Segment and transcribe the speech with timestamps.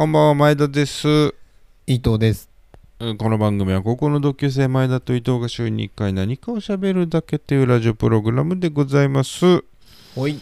[0.00, 1.34] こんばんは、前田です。
[1.86, 2.48] 伊藤です。
[3.00, 9.62] うんこの番組は高校の同級生前田と伊藤が週に1回何かを喋るだけっていうラジオプログラムでございます。
[10.16, 10.40] おい。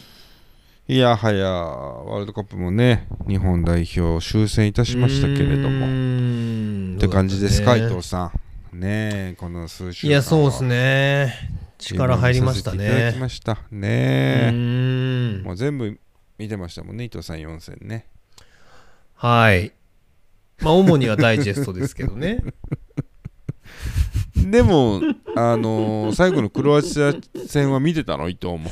[0.87, 5.87] いやはや、ワールドカップもね、日本代表終戦いたしましたけれども。
[5.87, 8.31] もって感じですか、伊い藤さ
[8.73, 8.79] ん。
[8.79, 10.69] ねえ、この数週間いや、そうですね。
[10.69, 11.33] ね。
[11.79, 13.19] 力入りましたいただきね。
[13.19, 13.57] ました。
[13.69, 15.99] うねもう全部
[16.37, 18.05] 見てましたもんね、伊藤さん4戦ね。
[19.21, 19.73] はい。
[20.61, 22.41] まあ、主にはダイジェストですけどね。
[24.49, 25.01] でも、
[25.35, 27.13] あのー最後のクロアチア
[27.45, 28.29] 戦は見てたの？
[28.29, 28.69] 伊藤も。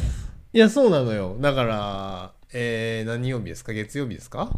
[0.53, 1.35] いや、そうなのよ。
[1.41, 3.73] だから、えー、何曜日ですか？
[3.73, 4.57] 月曜日ですか？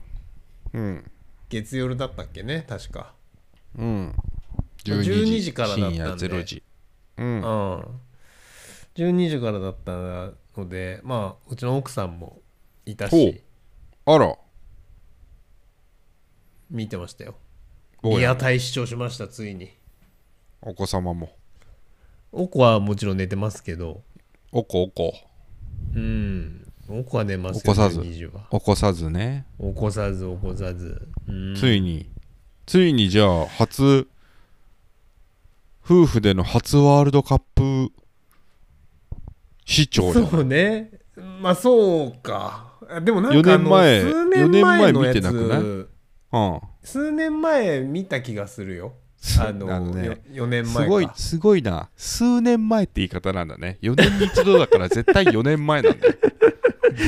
[0.73, 1.11] うん。
[1.49, 2.65] 月夜だったっけね？
[2.69, 3.15] 確か。
[3.75, 4.15] うん。
[4.83, 6.63] 12時からだったんで深夜0時。
[7.17, 7.23] う。
[7.23, 7.83] うんん。
[8.93, 9.91] 12時からだった
[10.55, 12.43] ので、まあ、うちの奥さんも
[12.85, 13.41] いたし、
[14.05, 14.37] あら。
[16.69, 17.35] 見てましたよ。
[18.03, 19.71] リアタイ視聴しました、ついに。
[20.61, 21.31] お子様も。
[22.31, 24.01] お子はもちろん寝てますけど、
[24.51, 25.13] おこおこ。
[25.95, 26.65] うん。
[26.87, 28.47] お子は寝ます起こさず20は。
[28.51, 29.45] 起こさずね。
[29.59, 31.07] 起こさず、起こさず。
[31.27, 32.09] うんついに。
[32.65, 34.07] ついにじゃあ、初、
[35.83, 37.91] 夫婦での初ワールドカップ
[39.65, 40.91] 視聴じゃんそうね。
[41.41, 42.77] まあそうか。
[42.87, 45.61] あでもなん4かあの年前数年前のや4年前見てなくない？
[45.61, 45.89] つ、
[46.31, 46.59] うん。
[46.83, 48.93] 数年前見た気がするよ。
[49.39, 50.81] あのあのねよ4年前か。
[50.81, 51.89] すごい、すごいな。
[51.95, 53.77] 数年前って言い方なんだね。
[53.81, 56.13] 4年に一度だから絶対4年前なんだよ。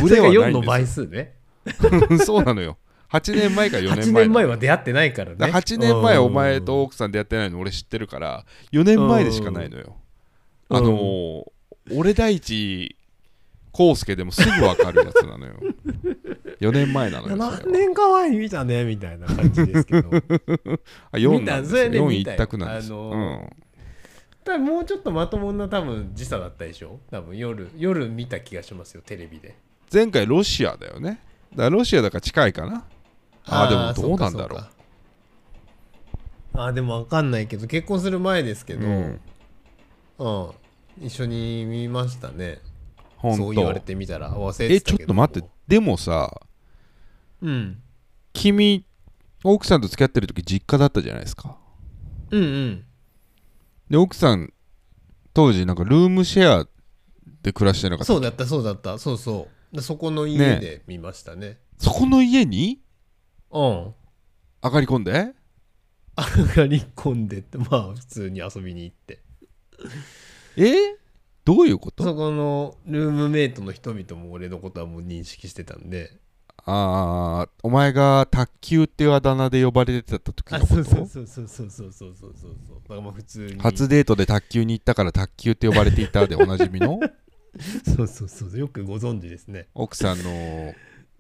[0.02, 1.36] ブ それが4レはないんの倍です数ね。
[2.10, 2.18] よ。
[2.26, 2.78] そうなのよ。
[3.12, 5.38] 8年前か4 8年前年前は出会ってないからね。
[5.38, 9.98] だから8年前うんお前と奥さんでやってないの俺知ってるから4年前でしかないのよ
[10.70, 11.44] うんあのー
[11.94, 12.96] 俺大地
[13.78, 15.56] 康介でもすぐ分かるやつなのよ
[16.62, 20.10] 4年前なのよ何年か前に見たねみたいな感じですけど。
[21.12, 22.90] あ4なんですよ見たそれね4見たよ一択なんです。
[22.92, 23.54] よ、あの
[24.44, 27.00] 多分もうちょっとまともな多分時差だったでしょ？
[27.10, 29.50] 多分夜夜見た気がしますよテレビで。
[29.50, 29.56] うん
[29.94, 31.20] 前回ロシアだよね。
[31.52, 32.86] だからロシアだから近いかな。
[33.46, 34.68] あーでもどうなんだろう。
[36.54, 39.02] あーでも分かんないけど結婚する前ですけど、ううん。
[41.04, 42.60] ん一緒に見ましたね。
[43.18, 45.50] 本そう言われ当てみたら忘れてえちょたけどっと待って。
[45.68, 46.32] でもさ
[47.42, 47.82] うん。
[48.34, 48.86] 君
[49.44, 51.58] 奥さんと付き合ってる時実家だったじゃないですか。
[52.30, 52.86] うんうん。
[53.90, 54.54] で奥さん
[55.34, 56.68] 当時なんかルームシェア
[57.42, 58.98] で暮らしてなかったそうだったそうだった。
[58.98, 59.76] そうそう。
[59.76, 60.60] でそこの家ね。
[60.60, 61.58] で見ましたね。
[61.78, 62.82] そこの家に？
[63.52, 63.94] うん。
[64.64, 65.34] 上がり込んで？
[66.16, 69.24] 上がり込んでってまあ普通に遊びに行って。
[70.58, 70.76] え？
[71.44, 72.04] どういうこと？
[72.04, 76.21] そこのルームメイトの人々も俺のことはもう認識してたんで
[76.66, 82.52] ああお前が卓球っていうあだ名で呼ばれてた時のこあそうそうとそうそうそうそうそうそうそう。
[82.84, 83.60] だからまあ普通に。
[83.60, 87.00] 初デートで卓球に行ったから卓球って呼ばれていたでおなじみの？
[87.96, 89.68] そうそうそうよくご存知ですね。
[89.74, 90.74] 奥さんの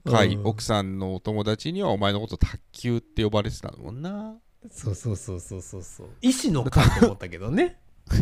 [0.05, 0.45] 会、うん。
[0.47, 4.37] 奥さんのお友達にはお前のこと卓球って呼ばれてたもんな。
[4.69, 6.07] そうそうそうそうそうそう。
[6.21, 7.79] 医師のかと思ったけどね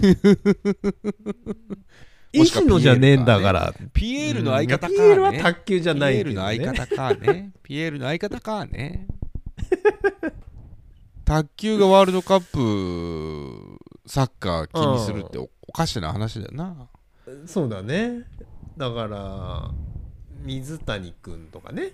[2.31, 3.11] 医もしくは師のじゃね。
[3.11, 3.73] えんだから。
[3.93, 4.95] ピエールの相方か、ね。
[4.95, 7.51] ピエールは卓球じゃないピエールの相方かね。
[7.63, 9.07] ピエールの相方かね。
[11.25, 16.89] 卓球がワールドカップサッカー気にするっておおかしな話だよな。
[17.45, 18.23] そうだね。
[18.77, 19.71] だから
[20.43, 21.91] 水谷君とかね。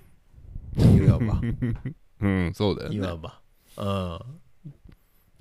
[0.77, 1.41] いわば。
[2.21, 2.95] うんそうだよね。
[2.95, 3.41] いわば。
[3.77, 4.19] うん。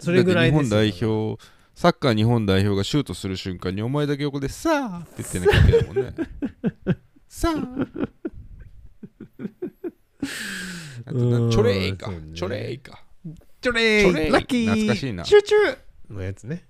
[0.00, 1.42] それぐらいですて日本代表
[1.74, 6.14] サッカー日本代表がシュートする瞬間にお前だけ横でさあって言ってなきゃいけないもんね。
[7.28, 8.14] さあ。
[11.06, 12.18] チョレイか、ね。
[12.34, 13.04] チョレイか。
[13.60, 14.68] ちょれちょれラッキー。
[14.68, 15.24] 懐かしいな。
[15.24, 16.12] チューチュー。
[16.12, 16.64] のやつね。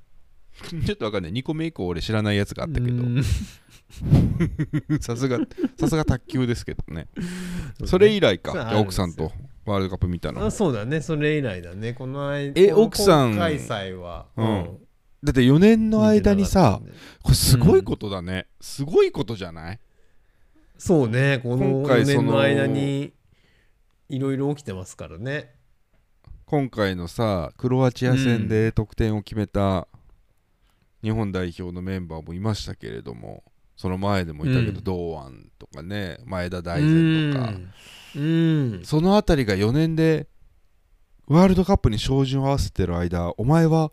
[0.87, 1.33] ちょっとわかんない。
[1.33, 3.03] 2個目以降俺知らないやつがあったけど。
[3.03, 3.23] うん。
[5.01, 5.39] さすが
[5.79, 7.09] さすが卓球ですけどね。
[7.85, 8.79] それ以来か。
[8.79, 9.33] 奥さんと
[9.67, 10.45] ワールドカップ見たの。
[10.47, 11.01] あそうだね。
[11.01, 11.93] それ以来だね。
[11.93, 13.33] この間え奥さん。
[13.33, 14.27] 今開催は。
[14.37, 14.79] うん
[15.25, 16.83] だって4年の間にさ
[17.23, 19.81] これすごいことだね、すごいことじゃない？
[20.77, 23.15] そうねこの4今回その年の間に
[24.11, 25.51] いろいろ起きてますからね。
[26.45, 29.89] 今回のさクロアチア戦で得点を決めた
[31.03, 33.43] 日本代表のメンバーもいましたけれども
[33.77, 34.85] その前でもいたけど、うん。
[34.85, 37.55] 堂安とかね前田大然とか。
[38.15, 38.23] うん。
[38.23, 38.85] うん。
[38.85, 40.29] そのあたりが4年で
[41.27, 43.91] ワールドカップに照準を合わせてる間お前は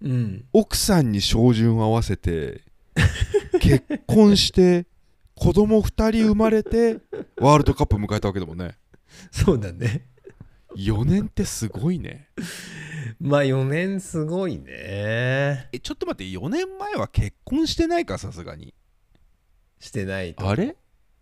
[0.00, 2.62] うん奥さんに照準を合わせて
[3.60, 4.86] 結婚して
[5.34, 6.98] 子供2人生まれて
[7.36, 8.76] ワールドカップ迎えたわけだもんね。
[9.30, 10.06] そうだね。
[10.76, 12.28] 4年ってすごいね。
[13.20, 14.64] まあ4年すごいね。
[15.72, 18.74] えちょっと待って4年前は結婚してないかさすがに。
[19.80, 20.76] してないとあれ？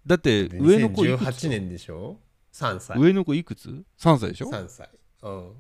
[0.07, 2.19] だって上の子いくつ2018年でしょ
[2.53, 2.99] ？3歳。
[2.99, 4.89] 上の子いくつ ?3 歳でしょ？3歳。
[5.23, 5.53] うん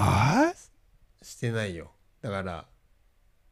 [0.00, 1.24] あー？
[1.24, 1.90] してないよ。
[2.22, 2.64] だから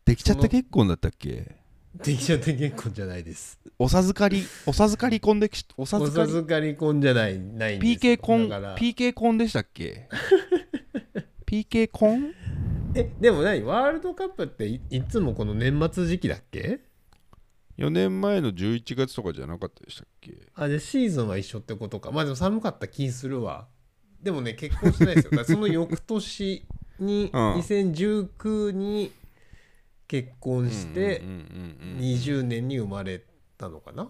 [0.04, 1.56] できちゃった結婚だったっけ？
[1.96, 3.58] できちゃって結婚じゃないです。
[3.78, 6.26] お授かりお授かり婚できおお授かり？
[6.28, 8.12] 授かり婚じゃないないんですよ。
[8.14, 8.48] PK 婚？
[8.48, 8.76] だから。
[8.76, 10.08] PK 婚でしたっけ？
[11.46, 12.32] PK 婚？
[12.94, 13.62] えでも何？
[13.62, 16.80] ワールドカップっていいつもこの年末時期だっけ
[17.78, 20.32] ？4年前の11月とかじゃなかったでしたっけ？
[20.54, 22.10] あでシーズンは一緒ってことか。
[22.12, 23.66] まあでも寒かった気するわ
[24.26, 25.30] でもね結婚してないですよ。
[25.30, 26.66] だからその翌年
[26.98, 27.54] に、うん。
[27.54, 29.12] 2019に
[30.08, 33.22] 結婚してうんうんうんうん20年に生まれ
[33.56, 34.08] たのかな？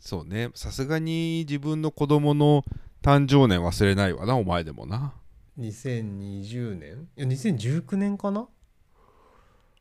[0.00, 0.50] そうね。
[0.54, 2.64] さすがに自分の子供の
[3.00, 5.14] 誕生年忘れないわなお前でもな。
[5.58, 7.08] 2020年？
[7.16, 8.48] いや2019年かな？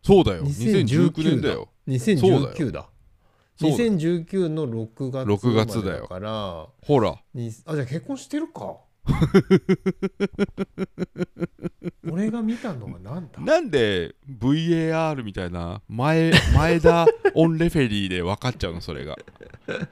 [0.03, 0.43] そうだよ。
[0.43, 1.69] 2019 2019年だよ。
[1.87, 2.89] 2019だ。
[3.57, 3.91] そうだよ。
[3.91, 6.67] 2019の6月6月だよ生まれから。
[6.83, 7.17] ほら。
[7.33, 8.77] にあじゃあ結婚してるか
[12.11, 13.39] 俺が見たのは何だ？
[13.41, 18.81] なんで VAR みたいな前前田オンレフェリーで分かっちゃうの？
[18.81, 19.15] それが。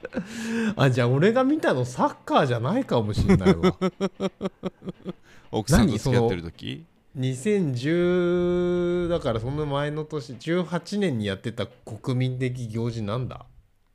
[0.76, 3.76] あじゃあ俺が見たのサッカーじゃないかもしれないわ。
[5.50, 6.84] 奥さんと何付き合ってる時
[7.18, 13.46] ？2010だからその前の年18年にやってた国民的行事なんだ？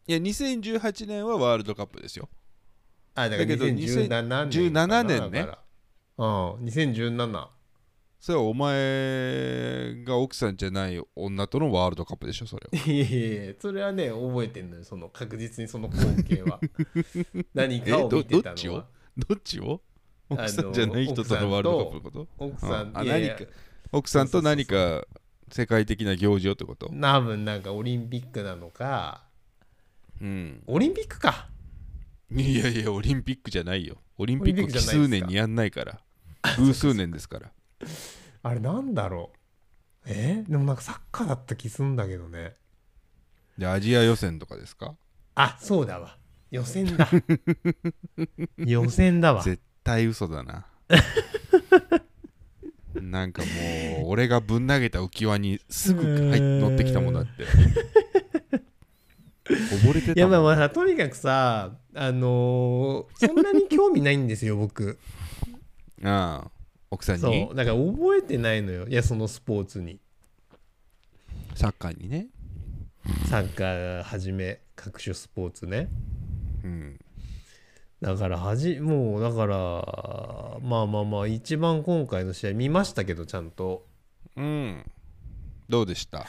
[0.07, 2.27] いや2018年はワールドカップですよ
[3.15, 5.47] あだからだけど2017年かな17年ね。
[6.17, 6.25] うん。
[6.65, 7.47] 2017
[8.19, 12.79] それはお前が奥さんじゃない女とのワールドカップでしょそれは。
[12.89, 16.59] いやいやいやそれはね覚えてんのよその確実にその光景は。
[17.53, 18.71] 何かを見てたえどどっちを？
[18.71, 18.85] のは
[19.17, 19.81] どっちを？
[20.29, 22.27] 奥さんじゃない人とのワールドカップのこと？
[22.37, 23.37] 奥さん何か
[23.91, 25.05] 奥さんと何か
[25.51, 26.89] 世界的な行事をってこと？
[26.89, 29.25] 多分なんかオリンピックなのか。
[30.21, 30.63] うん。
[30.65, 31.49] オリンピックか
[32.35, 33.97] いやいやオリンピックじゃないよ。
[34.17, 35.99] オリンピック奇数年にやんないから。
[36.57, 37.51] 偶数年ですから。
[38.43, 39.37] あれなんだろう。
[40.05, 40.43] え？
[40.47, 42.55] でもなんかサッカーだった気すんだけどね。
[43.57, 44.95] でアジア予選とかですか？
[45.35, 46.17] あそうだわ。
[46.51, 47.07] 予選だ。
[48.57, 49.43] 予選だわ。
[49.43, 50.65] 絶対嘘だな。
[52.95, 53.47] なんかも
[54.05, 57.45] う俺がぶん投げた浮き輪にすぐ入っ乗ってきたもんだって
[59.45, 64.97] 溺れていやたもんまあまあとにかくさあのーそんなに興味ないんですよ僕。
[66.03, 66.51] ああ
[66.91, 67.55] 奥さんそにう。
[67.55, 68.87] だから覚えてないのよ。
[68.87, 69.99] いやそのスポーツに。
[71.55, 72.27] サッカーにね。
[73.29, 75.89] サッカーはじめ各種スポーツね。
[76.63, 76.99] うん。
[78.01, 79.55] だからはじもうだから
[80.61, 83.85] まあまあまあ一番今回の試合見ましたけどちゃんと。
[84.35, 84.89] うん。
[85.69, 86.19] どうでした？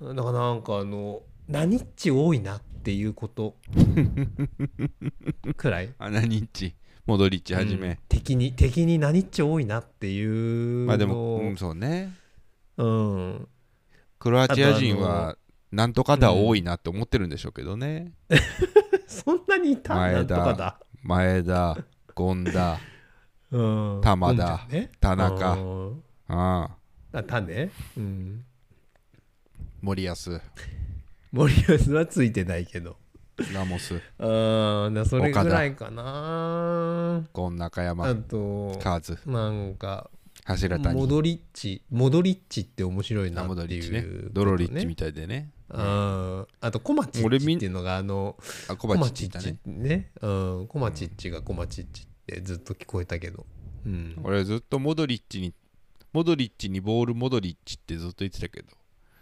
[0.00, 3.56] だからなんかあの何っち多いなっていうこと。
[5.56, 5.94] くらい？
[5.98, 6.74] アナニッチ
[7.06, 7.98] モドリッチはじめ、うん。
[8.06, 12.12] 敵に敵に何っち多いなっていうまあでも、のうん、そうね。
[12.76, 13.48] うん。
[14.18, 15.38] クロアチア人は
[15.72, 18.12] なんとかだ多いなって思ってるんでしょうけどね、
[19.08, 21.78] そんなにいた前田とかだ前田
[22.14, 22.78] 権田
[23.50, 23.62] う
[23.98, 24.00] ん。
[24.02, 24.66] 玉田
[25.00, 25.52] 田中。
[25.52, 25.56] う
[25.92, 26.02] ん。
[26.28, 26.76] あ
[27.12, 27.70] ああ種？
[27.96, 28.44] うん。
[29.80, 30.14] 森保
[31.32, 32.96] 森保はついてないけど。
[33.54, 33.94] ラモス。
[33.94, 33.98] う
[34.90, 37.24] んだそれぐらいかな。
[37.32, 39.18] ゴン中あ山とカーズ。
[39.26, 40.10] なんか
[40.44, 40.98] 柱谷。
[40.98, 41.82] モドリッチ。
[41.90, 43.56] モドリッチって面白いなっていう。
[43.56, 44.04] ドリッチね。
[44.32, 45.50] ドロリッチみたいでね。
[45.70, 48.36] うんあとコマチッチっていうのがあの
[48.68, 49.58] あコマチッチね。
[49.66, 50.10] ね。
[50.22, 50.28] う
[50.62, 53.46] んコマチッチがコマチッチってずっと聞こえたけど。
[53.86, 54.18] うん。
[54.24, 55.52] 俺ずっとモドリッチに
[56.12, 58.68] モドリッチにボールモドリッチってずっと言ってたけど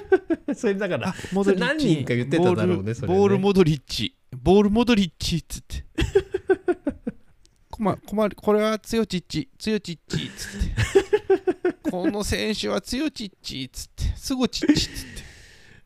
[0.54, 1.14] それだから
[1.56, 3.14] 何人か言ってただろうねそれね。
[3.18, 4.14] ボールモドリッチ。
[4.36, 5.84] ボールモドリッチっつって。
[7.70, 11.72] こま困るこれは強ちっち強ちっちっつって。
[11.90, 14.16] この選手は強ちっちっつって。
[14.16, 15.22] すごちっちっつって、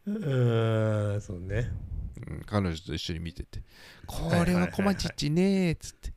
[0.07, 1.71] うんそうね。
[2.29, 3.62] うん、彼女と一緒に見てて。
[4.07, 6.12] これはコマチッチねーっつって。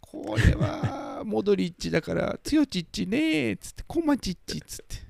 [0.00, 3.84] これはモドリッチだから強ちっちねーっつって。
[3.86, 5.09] コマチッチっつって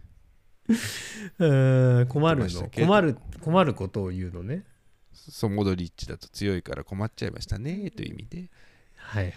[1.38, 1.46] う
[2.04, 4.64] ん困るの困る困ることを言うのね。
[5.12, 8.50] そうモドリッチだと強いから困っちゃいましたねという意味で。
[8.96, 9.32] はいはい。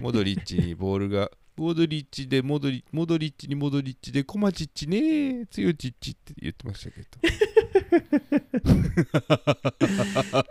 [0.00, 7.06] モドリッチにボールが、モドリッチでモドリ、モドリッチにモドリッチで、コマチッチね、強ちっちって言ってましたけど。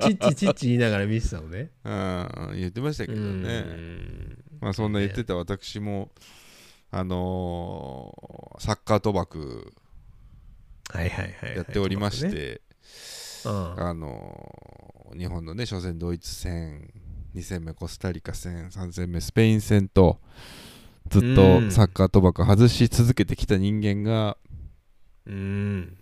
[0.01, 1.71] チッチチッチ言いながら見てたのね。
[1.83, 4.37] うん言ってましたけどうねん。
[4.59, 6.11] まあそんな言ってた私も
[6.91, 9.73] あのーサッカー賭博
[11.55, 12.61] やっておりましねて、
[13.45, 13.79] うん。
[13.81, 16.91] あのー日本のね初戦ドイツ戦
[17.33, 20.19] 2戦目コスタリカ戦3戦目スペイン戦と
[21.09, 21.71] ずっうとん。
[21.71, 24.37] サッカー賭博外し続けてきた人間が、
[25.25, 25.97] うん。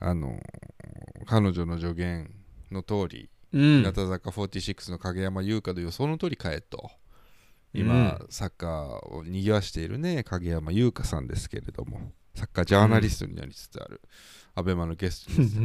[0.00, 0.40] あのー
[1.26, 2.30] 彼女の助言
[2.70, 3.82] の通り、うん。
[3.82, 6.90] 日向坂46の影山優香の予想の通り変えと。
[7.74, 8.26] 今、うん。
[8.30, 14.00] サッカーを賑わしているね影山優香さんですけれどもサッカージャーナリストになりつつある、
[14.54, 15.56] アベマのゲストです。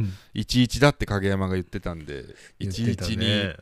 [0.56, 2.24] 11だって影山が言ってたんで
[2.58, 3.56] 言ってた11にね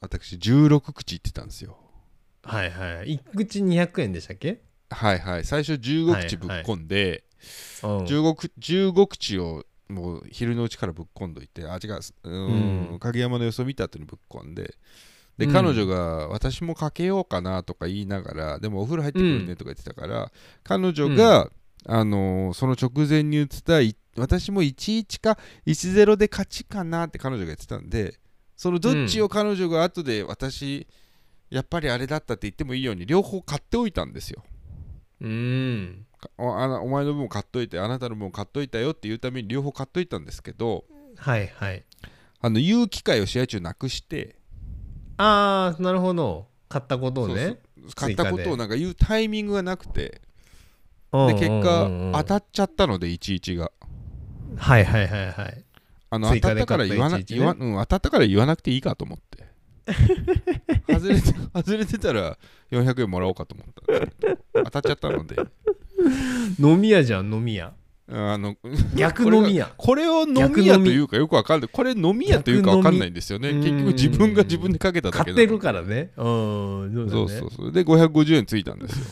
[0.00, 1.78] 私16口言ってたんですよ。
[2.42, 3.14] はいはい。
[3.14, 4.60] 一口200円でしたっけ？
[4.90, 5.44] はいはい。
[5.44, 7.24] 最初15口ぶっ込んで、
[7.82, 7.98] うん。
[8.04, 12.98] 15, 口15口をもう昼のうちからぶっ込んどいてあ違ううーんうん。
[13.00, 14.74] 影山の予想見た後にぶっ込んで
[15.38, 15.52] で、うん。
[15.52, 20.30] 彼女が私もかけようかなとか言いながらでもお風呂入ってくるねとか言ってたから、
[20.62, 21.50] 彼女が、
[21.88, 28.18] あのーその直前に言ってたい私も11か10で勝ちかなって彼女が言ってたんで
[28.56, 30.86] そのどっちを彼女が後で私
[31.50, 34.42] やっぱりあれだったって言ってもいいように両方買っておいたんですよ。
[35.20, 36.06] うん。
[36.38, 40.84] おお前の分も買っといてあなたの分も買っといたよっていうために両方買っといたんですけど
[41.16, 41.84] はいはい。
[42.40, 44.36] あの言う機会を試合中なくして
[45.18, 46.46] ああなるほど。
[46.68, 47.56] 買ったことをそうねそう。
[47.94, 50.20] 買ったことをなんか言うタイミングがなくて。
[51.12, 53.70] うんで結果当たっちゃったので11が。
[54.56, 55.64] はいはいはいはい。
[56.10, 57.38] あの当たったから言わな、買った11ね。
[57.38, 59.46] 言わうん、当たったから言わなくていいかと思って。
[60.92, 62.36] 外れて外れてたら
[62.72, 63.66] 400円もらおうかと思っ
[64.52, 64.62] た。
[64.64, 65.36] 当たっちゃったので。
[66.58, 67.72] 飲み屋じゃん飲み屋
[68.08, 68.56] あの
[68.94, 71.68] 逆飲み屋 これを飲み屋というかよくわかんない。
[71.68, 73.52] これ飲み屋というかわかんないんですよね。
[73.54, 76.12] 結局自分が自分でかけただけ買ってるからね。
[76.16, 77.50] うんそうそう。
[77.50, 79.06] そうで550円ついたんですよ。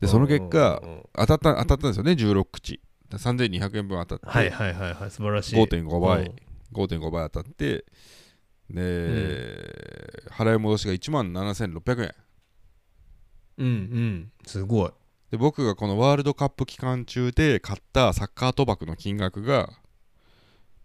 [0.00, 0.82] でその結果
[1.14, 2.80] 当たった当たったんですよね16口。
[3.10, 5.56] 3200円分当たって、はいはいはいはい素晴らしい。
[5.56, 6.22] 5.5倍。
[6.22, 6.34] うん。
[6.72, 7.84] 5.5倍当たって。
[8.70, 12.14] で、払い戻しが1万7600円。
[13.58, 14.32] うんうん。
[14.46, 14.90] すごい
[15.30, 19.70] で僕がこのワールドカップ期間中で買ったサッカー賭博の金額が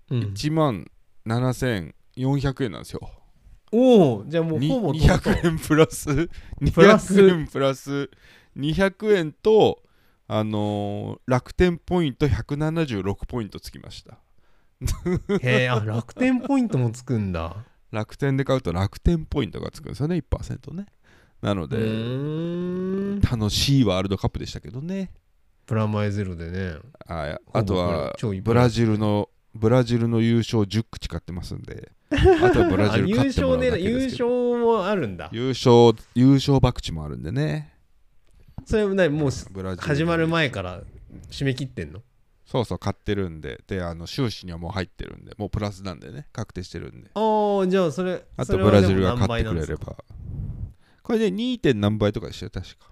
[0.10, 0.20] うん。
[0.20, 0.90] 1万
[1.28, 3.12] 7400円なんですよ、
[3.72, 6.30] おおじゃあもうにほぼトントン200円プラス
[6.74, 8.10] プラス？200円プラス
[8.58, 9.84] 200円と
[10.28, 14.18] あのー楽天ポイント176ポイントつきました。
[15.42, 17.66] へえあ楽天ポイントもつくんだ。
[17.92, 20.86] 楽天で買うと楽天ポイントがつくんですよね1%ね
[21.42, 21.78] なのうで、
[23.26, 25.12] 楽しいワールドカップでしたけどね。
[25.66, 26.76] プラマイゼロでね。
[27.08, 31.92] ああとはブラジルのブラジルの優勝10口買ってますんで。
[32.12, 34.26] あとはブラジル勝ってもらうだけです優けど。
[34.30, 35.30] 勝もあるんだ。
[35.32, 37.74] 優勝優勝博打もあるんでね。
[38.66, 39.88] それねもうブラジル。
[39.88, 40.82] 始まる前から
[41.30, 42.02] 締め切ってんの？
[42.46, 43.62] そうそう買ってるんで。
[43.68, 45.34] であの収支にはもう入ってるんで。
[45.38, 46.28] もうプラスなんでね。
[46.34, 47.12] 確定してるんで。
[47.14, 49.96] ああじゃあそれあそれはでもとブラジルが何勝ってくれれば
[51.10, 51.60] これで 2.
[51.60, 52.86] 点何倍とかでしたよ確か。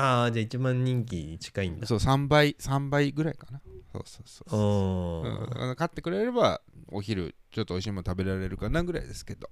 [0.00, 1.86] ああじゃあ一番人気に近いんだ。
[1.88, 3.60] そう3倍3倍ぐらいかな。
[3.92, 5.22] そうそうそうそ
[5.56, 5.60] う。
[5.60, 6.60] あうん買ってくれれば
[6.92, 9.50] お昼ちょっと美味しいもの食べられるかなぐらいですけど。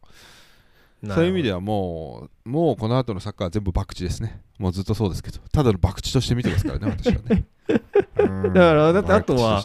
[1.09, 4.42] そういう意味でははもうもうこの後のサッカーは全部博打ですね。
[4.61, 5.40] もうずっとそうですけど。
[5.52, 7.47] ただの博打として見てますからね私はね。
[7.66, 7.75] だ
[8.47, 9.64] だからだってあとは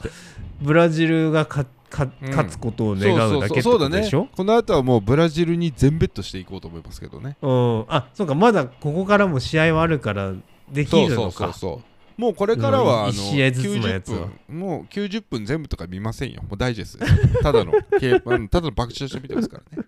[0.59, 2.13] ブラジルがかかうん。
[2.29, 7.38] 勝つことを願うだけってそうだねことでしょこの後はもうブラジルに全ベットしていこうと思いますけどね。
[7.41, 10.34] うんあそうかまだここからも試合はあるから
[10.72, 11.81] できそうそうるのかそうそ
[12.17, 12.22] う。
[12.22, 13.13] もうこれからはあのうん。
[13.13, 14.27] 一試合ずつのやつは。
[14.27, 16.41] 90分もう90分全部とか見ませんよ。
[16.43, 17.41] もうダイジェストです。
[17.41, 17.72] ただの
[18.50, 19.86] ただの博打として見てますからね。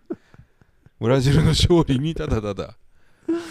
[0.99, 2.77] ブラジルの勝利にただただ。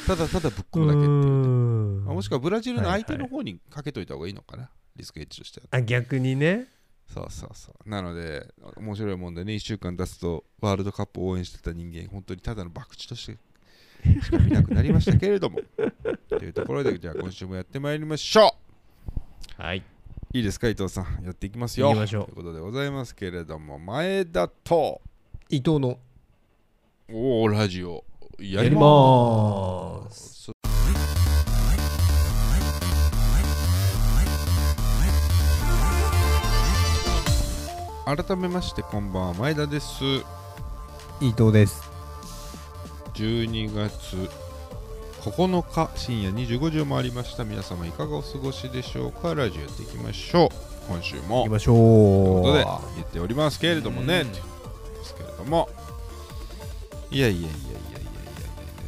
[0.07, 2.05] ただただぶっ込むだけっていう。
[2.05, 5.67] ねあもしくはブラジルの相手の方にかけといた方がいいのかな、リスクエッジとしては。
[5.71, 6.69] あ逆にね
[7.13, 7.89] そうそうそう。
[7.89, 13.39] なので面白いもんでね1週間経つとワールドカップを応援してた人間本当にただの博打として
[14.23, 15.59] しか見なくなりましたけれども。
[16.29, 18.57] というところでじゃあ今週もやってまいりましょ
[19.59, 19.83] はい、う
[20.33, 21.25] いいですか伊藤さん。
[21.25, 21.89] やっていきますよ。
[21.89, 22.25] 行きましょう。
[22.27, 25.03] ということでございますけれども前田と
[25.49, 25.99] 伊藤の。
[27.13, 28.05] おおラジオ。
[28.39, 30.60] ややります
[38.17, 40.03] 改めましてこんばんは前田です。
[41.21, 41.89] 伊藤です。
[43.15, 44.29] 12月
[45.21, 47.45] 9日深夜25時を回りました。
[47.45, 49.37] 皆様いかがお過ごしでしょうか？
[49.37, 50.49] ラジオやっていきましょう。
[50.89, 52.65] 今週も行きましというょことで
[52.97, 54.35] 言っておりますけれどもね、で
[55.05, 55.69] すけれども。
[57.13, 58.03] いやいやいやいやいやい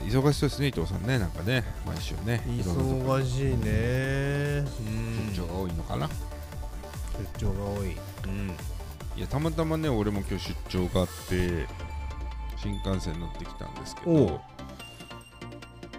[0.01, 0.21] やいや。
[0.21, 1.21] 忙しそうですね伊藤さんね。
[1.21, 2.43] なんかね毎週ね。
[2.49, 4.67] 忙しいね。
[4.85, 5.33] うん。
[5.33, 6.09] 出張が多いのかな。
[7.39, 7.97] 出張が多い。
[8.25, 8.53] うん
[9.17, 11.67] いやたまたまね俺も今日出張があって
[12.57, 14.27] 新幹線乗ってきたんですけおう。
[14.29, 14.37] ど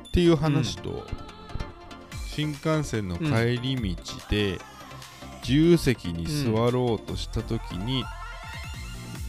[0.08, 1.06] っていう話と、
[2.28, 3.96] 新幹線の帰り道
[4.30, 4.60] で、
[5.42, 8.06] 自由席に座ろうとした時に、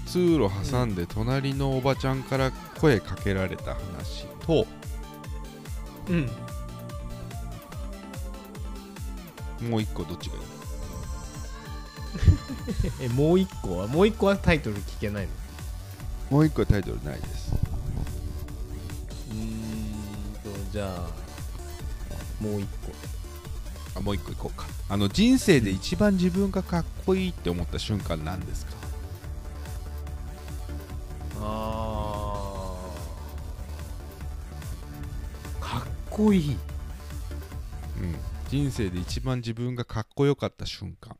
[0.06, 4.66] 通路挟んで隣のおばちゃんから声かけられた話と、
[6.10, 6.30] うん。
[9.70, 10.42] もう一個どっちがいい？
[13.00, 13.86] えもう一個は？
[13.86, 15.30] もう一個はタイトル聞けないの？
[16.30, 17.52] もう一個はタイトルないです。
[19.30, 22.68] うーんとじゃあもう一
[23.96, 24.66] あもう一個いこうか。
[24.88, 28.72] あの人生で一番自分がかっこいいって思った瞬間なんですか？
[31.40, 32.76] 個
[35.60, 36.56] あかっこいい。
[38.00, 38.16] うん。
[38.48, 41.16] 人生で一番自分がかっこよかった瞬間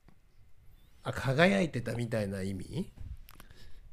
[1.05, 2.91] あ輝いてたみたいな意味？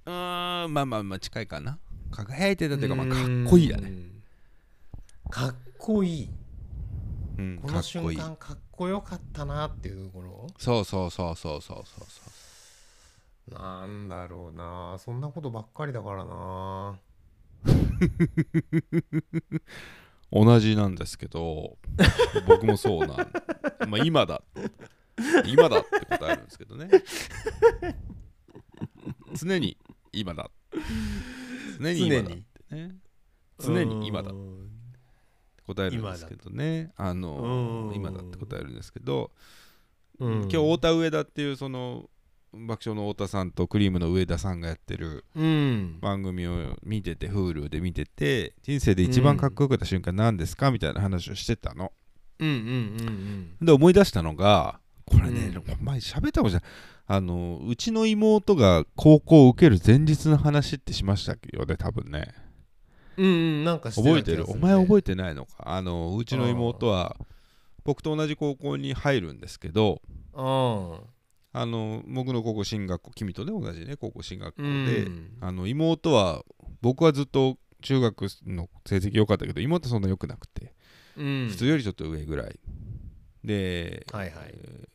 [0.06, 1.78] うーんまあまあまあ近いかな。
[2.12, 3.18] 輝いてたというかまあかっ
[3.50, 3.90] こいいだね。
[3.90, 4.12] うん
[5.30, 6.30] かっこいい。
[7.38, 8.18] うんこの瞬かっこいい。
[8.18, 10.48] 間かっこよかったなっていうところ？
[10.58, 12.22] そうそうそうそうそうそうそ
[13.52, 13.54] う。
[13.54, 14.98] なんだろうな。
[15.00, 17.00] そんなことばっかりだからな。
[20.32, 21.78] 同じなんですけど
[22.48, 23.18] 僕もそうなん。
[23.90, 24.42] まあ今だ
[25.46, 26.90] 今だって答えるんですけどね。
[29.34, 29.78] 常に
[30.12, 30.50] 今だ。
[31.80, 32.38] 常に今だっ
[32.70, 32.96] てね。
[33.60, 34.08] 常に。
[34.08, 34.32] 今だ。
[35.68, 36.92] 答えるんですけどね。
[36.98, 37.96] あのうん。
[37.96, 39.32] 今だって答えるんですけど
[40.20, 40.34] うん。
[40.44, 42.10] 今日太田上田っていうその
[42.54, 46.00] 爆笑の太田さんとクリームの上田さんがやってるうん。
[46.02, 51.94] 番組を見てて Hulu で見てて人生で一番かっこよかった瞬間何ですかみたいな話をしてたの。
[52.40, 52.56] うんうん
[53.60, 53.66] うん。
[53.66, 54.81] で思い出したのが
[55.12, 55.86] これね、うん。
[55.86, 56.70] 前喋ったかもしれない
[57.08, 62.34] あのうちの妹が高校を受ける前日の話ってしましたよね多分ね。
[63.18, 64.50] うんうんなんかして覚えてる？
[64.50, 65.56] お前覚ええてないのか？
[65.60, 67.18] あのうちの妹は
[67.84, 70.02] 僕と同じ高校に入るんですけど
[70.34, 71.00] うん
[71.54, 75.32] あの僕の高校進学校君とね同じね高校進学校うで、ん。
[75.42, 76.44] あの妹は
[76.82, 80.74] 僕はずっと中学の成績良かったけど妹はそんな良くなくて、
[81.18, 81.48] うん。
[81.50, 82.58] 普通よりちょっと上ぐらい。
[83.44, 84.34] で、はいはい。
[84.54, 84.88] えー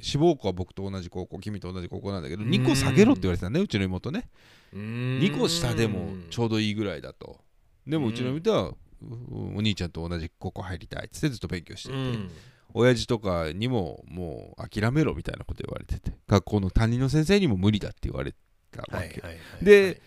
[0.00, 2.50] 志望校は僕と同じ高校君と同じ高校なんだけどうん。
[2.50, 4.28] 2個下げろって言われてたねうちの妹ね。
[4.74, 7.40] 2 2個下でもちょうどいいぐらいだと。
[7.86, 8.76] でもうちの妹はう
[9.56, 12.30] お兄ちゃんと同じ高校入りたいっつってずっと勉強してて、うん。
[12.74, 16.16] 親父とかにももう諦めろみたいなこと言われてて。
[16.28, 18.34] 学校の担任の先生にも無理だって言われ
[18.70, 19.22] たわけ、
[19.62, 20.02] で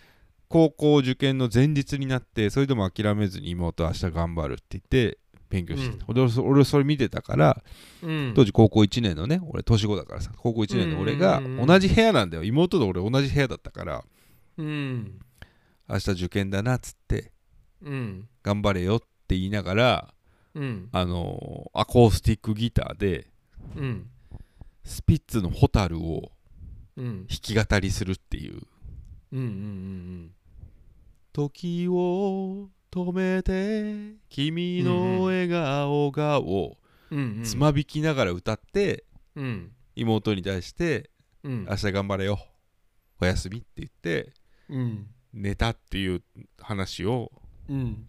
[0.48, 5.18] 高校受験の前日になってそれでも諦めずに妹は明日頑張るって言って
[5.52, 7.62] 勉強してた、俺そ俺それ見てたから
[8.02, 8.32] うん。
[8.34, 11.60] 当時高校1年のね俺年子だからさ高校1年の俺がうんうん。
[11.60, 12.44] うん同じ部屋なんだよ。
[12.44, 14.04] 妹と俺同じ部屋だったから
[14.56, 15.18] うん。
[15.88, 17.32] 明日受験だなっつって
[17.82, 18.28] うん。
[18.42, 20.14] 頑張れよって言いながら
[20.54, 20.88] うん。
[20.92, 23.26] あのーアコースティックギターで
[23.76, 24.06] うん。
[24.84, 26.32] スピッツの「ホタル」を
[26.96, 27.26] うん。
[27.26, 28.60] 弾き語りするっていう。
[29.32, 30.30] うんうん。
[31.32, 36.76] 時を止めて君の笑顔がを
[37.42, 39.72] つまびきながら歌ってうん。
[39.96, 41.10] 妹に対して
[41.42, 41.66] うん。
[41.68, 42.38] 明日頑張れよ。
[43.20, 44.34] おやすみって言って
[44.68, 45.06] うん。
[45.32, 46.22] 寝たっていう
[46.60, 47.32] 話を
[47.68, 48.06] うん。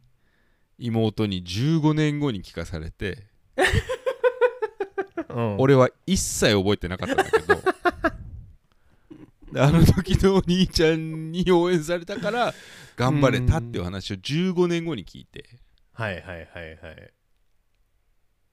[0.78, 3.28] 妹に15年後に聞かされて
[5.30, 5.58] うん。
[5.60, 7.63] 俺は一切覚えてなかったんだけどで
[9.56, 12.54] あの時のお兄ちゃんに応援されたから
[12.96, 15.46] 頑張れたっていう話を15年後に聞いて。
[15.94, 17.14] はいはいはいはい。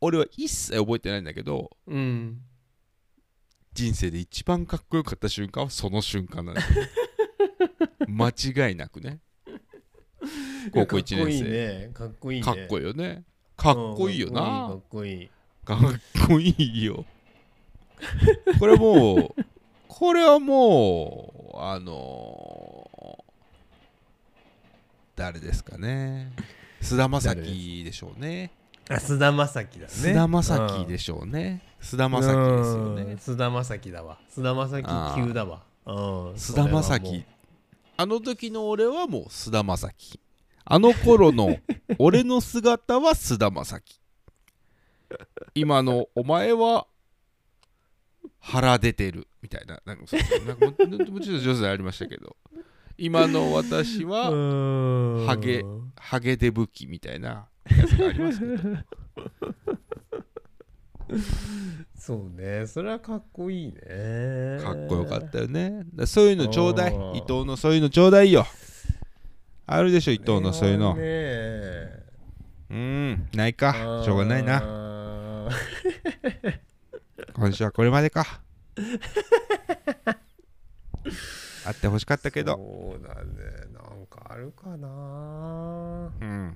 [0.01, 2.41] 俺は一切覚えてないんだけどうん。
[3.73, 6.67] 人生で一番かっこよかった瞬間はその瞬間なんだよ。
[8.09, 9.21] 間違いなくね。
[10.73, 11.93] 高校1年生。
[11.95, 12.45] かっこいいね。
[12.45, 13.25] かっこいいよね。
[13.57, 14.41] かっこいいよな。
[14.41, 15.31] かっこいい。
[15.65, 17.05] かっこいいよ。
[18.59, 19.45] これもう
[19.93, 22.89] これはもうあの
[25.17, 26.33] 誰ですかね。
[26.81, 28.53] 菅田将暉でしょうね。
[28.89, 29.89] あ菅田将暉だね。
[29.89, 31.63] 菅田将暉でしょうね。
[31.81, 33.17] 菅田将暉ですよね。
[33.19, 34.19] 菅田将暉だわ。
[34.29, 35.63] 菅田将暉級だわ。
[35.87, 36.39] うん。
[36.39, 37.25] 菅田将暉。
[37.97, 40.21] あの時の俺はもう菅田将暉。
[40.65, 41.57] あの頃の
[41.99, 44.01] 俺の姿は菅田将暉。
[45.57, 46.87] 今のお前は
[48.41, 49.81] 腹出てるみたいな。
[49.85, 52.37] なんかそうなんかもうもうちょっと上手でありましたけど。
[52.97, 54.25] 今の私は
[55.27, 55.65] ハゲ
[55.97, 58.59] ハゲデブキみたいなやつがありますけど。
[61.97, 62.67] そうね。
[62.67, 64.61] それはかっこいいね。
[64.63, 65.83] かっこよかったよね。
[65.95, 66.95] だそういうのちょうだい。
[67.15, 68.47] 伊藤のそういうのちょうだいよ。
[69.67, 70.97] あるでしょ伊藤のそういうの。
[72.71, 73.29] うん。
[73.35, 74.03] ないか。
[74.05, 74.61] しょうがないな。
[74.61, 75.49] な
[77.41, 78.43] 今週はこれまでか。
[81.65, 82.57] あってほしかったけど。
[82.57, 83.31] そうだね。
[83.73, 86.13] なんかあるかな。
[86.21, 86.55] うん。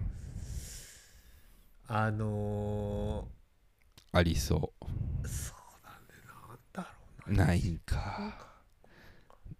[1.88, 3.26] あの
[4.12, 5.96] ありそー、そうだね。
[6.26, 6.82] なんだ
[7.26, 7.54] ろうな。
[7.54, 8.52] いんか。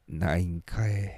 [0.07, 0.93] ないんかい。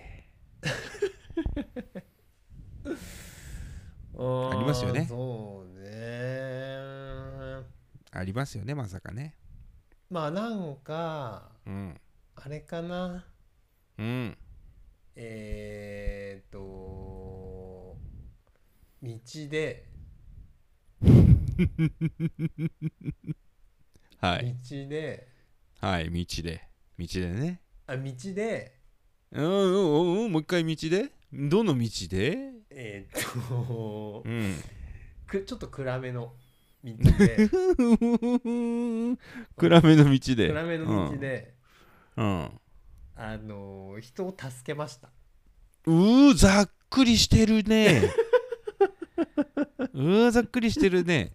[4.14, 5.06] うなありますよね。
[5.08, 6.76] そうね。
[8.12, 9.34] ありますよねまさかね
[10.08, 12.00] まあなんかうん。
[12.36, 13.24] あれかな。
[13.98, 14.36] うん。
[15.16, 17.96] えー、っと
[19.02, 19.18] 道
[19.50, 19.88] で。
[24.18, 24.54] はい。
[24.62, 25.28] 道で。
[25.80, 26.68] はい道で。
[26.98, 27.60] 道でね。
[27.86, 28.76] あ道で。
[29.32, 31.10] うんうんうんうんもう一回道で？
[31.32, 32.52] どの道で？
[32.70, 34.54] えー、っとうん。
[35.26, 36.32] くちょっと暗めの
[36.94, 37.48] 道で
[39.56, 40.48] 暗めの道で。
[40.48, 41.54] 暗めの道で、
[42.16, 42.60] うん。
[43.16, 45.08] あの人を助けました。
[45.86, 48.10] うーざっくりしてるね。
[49.92, 51.32] うーざっくりしてるね。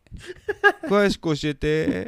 [0.84, 2.08] 詳しく教えて。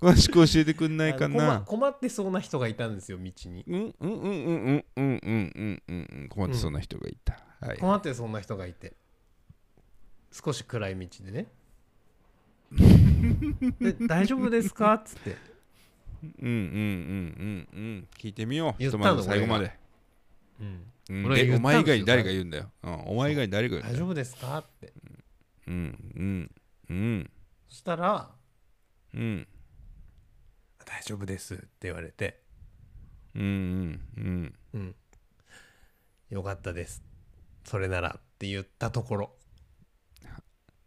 [0.00, 1.60] 詳しく教えてくんないかな。
[1.60, 3.64] 困ってそうな人がいたんですよ道に。
[3.66, 6.28] うんうんうんうんうんうんうんうんうんうん。
[6.30, 7.78] 困ってそうな人がいた、はい。
[7.78, 8.96] 困ってそうな人がいて。
[10.32, 11.48] 少し暗い道でね
[13.80, 14.94] で大丈夫ですか？
[14.94, 15.36] っつって。
[16.22, 18.08] うんうんうんうんうん。
[18.18, 18.74] 聞いてみよう。
[18.78, 19.04] 言ったの？
[19.04, 19.72] ひとまず最後まで、
[20.60, 23.94] うん、俺が言ったんですよでお前以外に誰が言うんだよ、うん、お前以外に誰が言うんだよ？
[23.94, 24.58] 大丈夫ですか？
[24.58, 24.92] って。
[25.66, 26.50] うんうん
[26.90, 27.30] うん。
[27.68, 28.30] そしたら
[29.14, 29.48] うん。
[30.84, 32.40] 大丈夫ですって言われて。
[33.34, 34.54] うんうんうん。
[34.74, 34.96] うん。
[36.30, 37.02] よかったです。
[37.64, 39.36] それならって言ったところ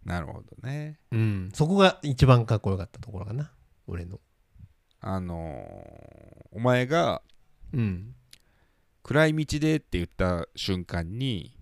[0.05, 0.99] なるほどね。
[1.11, 1.49] うん。
[1.53, 3.51] そこが一番かっこよかったところかな。
[3.87, 4.19] 俺の。
[5.01, 7.21] あのーお前が
[7.73, 8.13] うん。
[9.01, 11.57] 暗い道でって言った瞬間に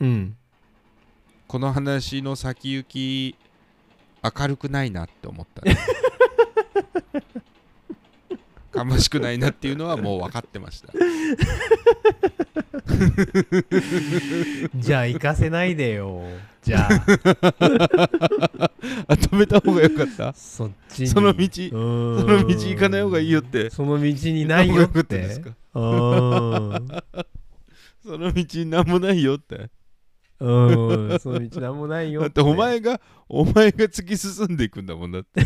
[0.00, 0.36] うん。
[1.46, 3.36] この話の先行き
[4.38, 5.76] 明るくないなって思ったね
[8.72, 10.92] かましくないなっていうのはもう分かってました。
[14.76, 16.22] じゃあ行かせないでよ。
[16.62, 16.88] じゃあ。
[19.06, 20.32] あ止めた方がよかった？
[20.32, 21.08] そっちに。
[21.08, 21.46] その道？
[21.46, 23.70] そその道行かない方がいいよって。
[23.70, 25.40] その道にないよって。
[25.72, 25.78] そ
[28.18, 29.70] の道に何もないよって。
[30.40, 31.18] うん。
[31.20, 35.42] その道なんもないよだってお前がお前が突き進んでいくんだもんだって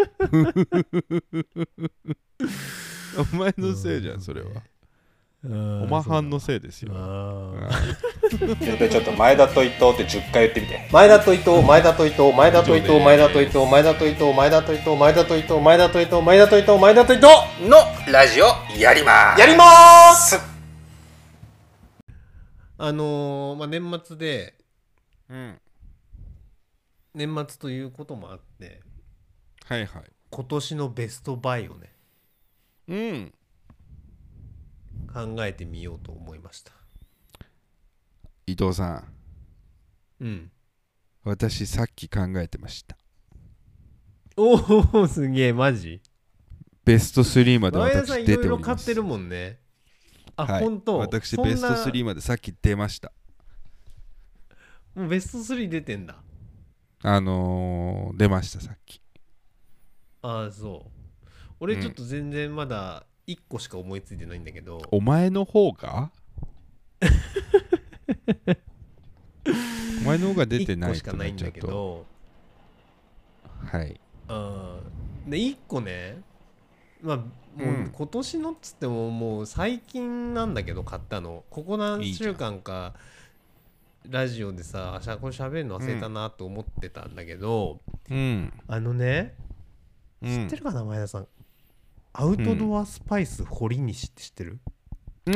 [3.32, 4.48] お前のせいじゃんそれは。
[5.42, 5.82] うん。
[5.84, 6.90] おまはんのせいですよ。
[6.90, 6.98] ちょ
[9.00, 10.88] っと前田と伊藤って10回言ってみて。
[10.92, 17.26] 前田と伊藤前田と伊藤前田と伊藤前田と伊藤前田と伊藤前田と伊藤前田と伊藤前田と伊藤前田と伊藤前田と伊藤
[17.68, 17.76] の
[18.12, 18.46] ラジオ
[18.78, 19.40] やります。
[19.40, 20.38] やりまーす。
[22.76, 24.54] あのーまあ年末で
[25.30, 25.58] うん。
[27.14, 28.80] 年末ということもあって
[29.70, 30.02] はいはい。
[30.30, 31.94] 今年のベストバイをね。
[32.88, 33.32] うん。
[35.14, 36.72] 考えてみようと思いました。
[38.48, 40.24] 伊藤さん。
[40.24, 40.50] うん。
[41.22, 42.96] 私さっき考えてました。
[44.36, 44.54] お
[45.02, 46.02] おすげえマジ？
[46.84, 49.60] ベスト3まで前田さん私いろいろ出ておりまってるもんね。
[50.34, 50.64] あ、はい。
[50.64, 50.98] 本当？
[50.98, 53.12] 私そんなベスト3までさっき出ました。
[54.96, 56.16] もうベスト3出てんだ。
[57.04, 59.00] あのー、出ましたさっき
[60.22, 60.90] ああそう。
[61.60, 66.10] 俺ちょっと全然まだ1個しか思いついてないんだけど、お前の方が？
[70.02, 72.06] お前の方が出て1個しないってかないんだけど。
[73.64, 74.00] はい。
[74.28, 75.30] うん。
[75.30, 76.22] で1個ね
[77.02, 77.24] まあも
[77.58, 77.90] ううん。
[77.92, 81.44] 今年のっつってももう最近なんだけど買ったの。
[81.50, 82.94] ここ何週間か
[84.08, 87.80] ラジオでさあしゃこれ喋るの忘れたなと思ってたんだけど、
[88.10, 89.49] うん、あのねうん
[90.22, 91.28] 知ってるかな前田さん。
[92.12, 94.58] アウトドアスパイス堀西って知ってる、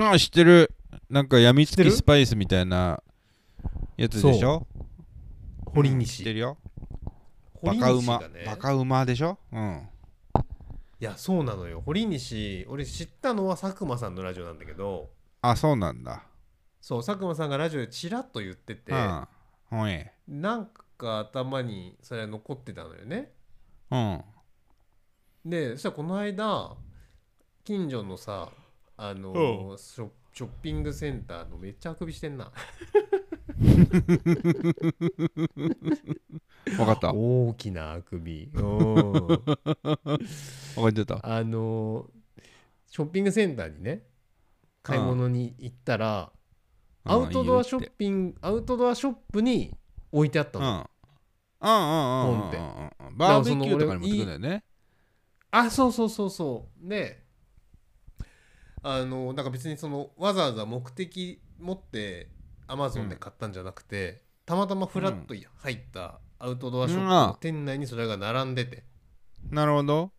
[0.00, 0.72] ああ知ってる。
[1.08, 1.90] なんかやみつ知ってる？
[1.90, 3.02] きスパイスみたいな
[3.96, 4.66] やつでしょ？
[4.76, 5.70] う。
[5.70, 6.58] ん知堀西、ってるよ。
[7.54, 8.44] 堀バカ馬、西がね。
[8.46, 9.38] バカ馬でしょ？
[9.52, 9.88] うん。
[11.00, 11.82] いいやそうなのよ。
[11.84, 15.10] 堀西俺知ったのは佐久間さんのラジオなんだけど。
[15.42, 16.24] あそうなんだ。
[16.80, 20.40] そう佐久間さんがラジオでチラッと言ってて、うん。
[20.40, 20.66] なん
[20.98, 23.32] か頭にそれ残ってたのよね。
[23.90, 24.22] うん
[25.44, 26.76] でそしたらこの間
[27.64, 28.50] 近所のさ
[28.96, 32.50] あのショショッピングセンターのめっちゃあくびしてんな。
[36.64, 37.12] 分かった。
[37.12, 38.50] 分大きなあくび。
[38.52, 39.28] うん。
[40.74, 41.20] かってた。
[41.22, 42.10] あの
[42.88, 44.02] ショッピングセンターにね
[44.82, 46.32] 買い物に行ったら、
[47.04, 49.72] アウトドアショッピングアウトドアショップに
[50.10, 50.64] 置いてあったうん。
[50.64, 50.88] の、
[51.60, 54.64] うんうんうんうんうんバーベキューとかに持ってくんだよね
[55.56, 56.88] あそうそうそうそう。
[56.88, 57.22] で
[58.82, 62.28] あのなんか別にそのわざわざ目的持って
[62.66, 68.82] アマゾンで買ったんじゃなくて、たまたまフラッと入ったアウトドアショップの店内にそれが並んでて、
[69.50, 70.10] なるほど。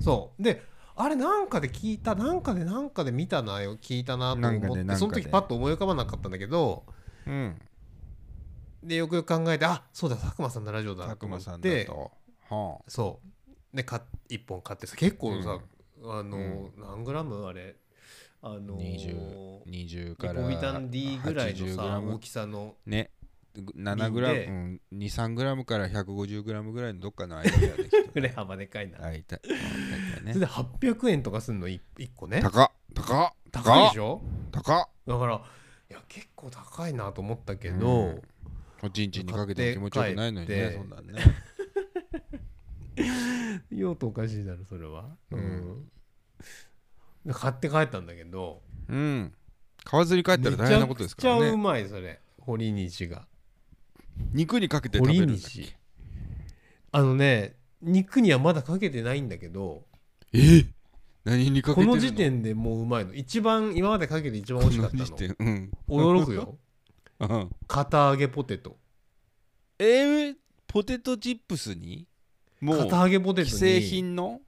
[0.00, 0.42] そう。
[0.42, 0.62] で
[0.96, 6.86] あれなんかで聞いたなんかでなんかで見たなよ聞いたなとなんか思ってでなんかでその時パッと思い浮かばなかったんだけど
[7.26, 7.60] うん。
[8.82, 12.10] でよくよく考えてあそうだ佐久間さんのラジオだと思佐久間さんだってと。
[12.48, 13.35] はそう
[13.72, 15.58] でか1本買ってさ結構さ、
[16.04, 17.76] あの、う何グラムあれ？
[18.42, 22.74] あの20 20リからポビタン D ぐらいのさ 80g 大きさの。
[22.86, 23.10] ね。
[23.56, 27.84] 7グラム、うん、23グラムから150グラムぐらいのどっかの間だよね。
[28.12, 31.80] 振れ幅でかいな、あいそれで800円とかすんの？1,
[32.14, 32.40] 個ね。
[32.42, 32.70] 高っ。
[32.94, 33.32] 高っ。
[33.50, 34.20] 高いでしょ？
[34.52, 34.88] 高っ。
[35.06, 35.42] だから
[35.90, 38.22] いや結構高いなと思ったけど、うん。
[38.82, 41.14] おちんちんにかけても気持ちよくないのにねそんなんね
[43.70, 45.16] 用途おかしいだろそれは。
[45.30, 45.90] うん、
[47.24, 48.62] で買って帰ったんだけど。
[48.88, 49.34] うん。
[49.84, 52.20] 買わずに帰ったら大変なことですからめちゃくちゃうねまいそれ。
[52.40, 53.26] 堀西が。
[54.32, 55.38] 肉にかけて食べるん
[56.92, 59.84] あのね肉にはまだかけてないんだけど。
[60.32, 60.64] え？
[61.24, 63.14] 何にかけてこの時点でもううまいの。
[63.14, 65.36] 一番今までかけて一番美味しかったこの時点？
[65.38, 65.70] うん。
[65.88, 66.58] の驚くよ。
[67.20, 67.50] うん。
[67.66, 68.78] 片揚げポテト。
[69.78, 72.06] えー、ポテトチップスに？
[72.60, 73.50] もう片揚げポテトに。
[73.50, 74.40] 既製品の？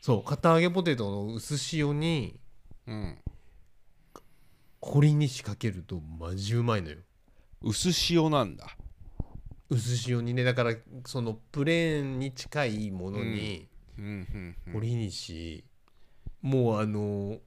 [0.00, 2.40] そう片揚げポテトの薄塩に
[2.86, 3.18] うん。
[4.80, 6.96] 堀西かけるとマジうまいのよ。
[7.62, 8.76] 薄塩なんだ。
[9.70, 13.68] 薄塩にねだからそのプレーンに近いものに
[13.98, 14.04] うん。
[14.04, 15.64] うんうん堀西、
[16.40, 17.38] もうあの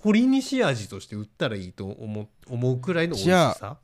[0.00, 3.78] 堀西味として売ったらいいと思う思うくらいの美味しじゃさ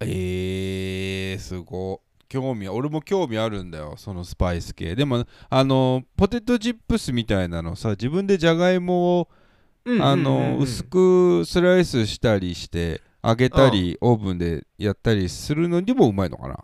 [0.00, 4.94] えー、すごい興味俺も興味あるんだよそのスパイス系。
[4.94, 9.28] でもあのポテトチップスみたいなのさ自分でじゃがいもを
[10.00, 16.58] あの薄くスライスしたりして揚げたりオーブンでやったりするのにもうまいのかな。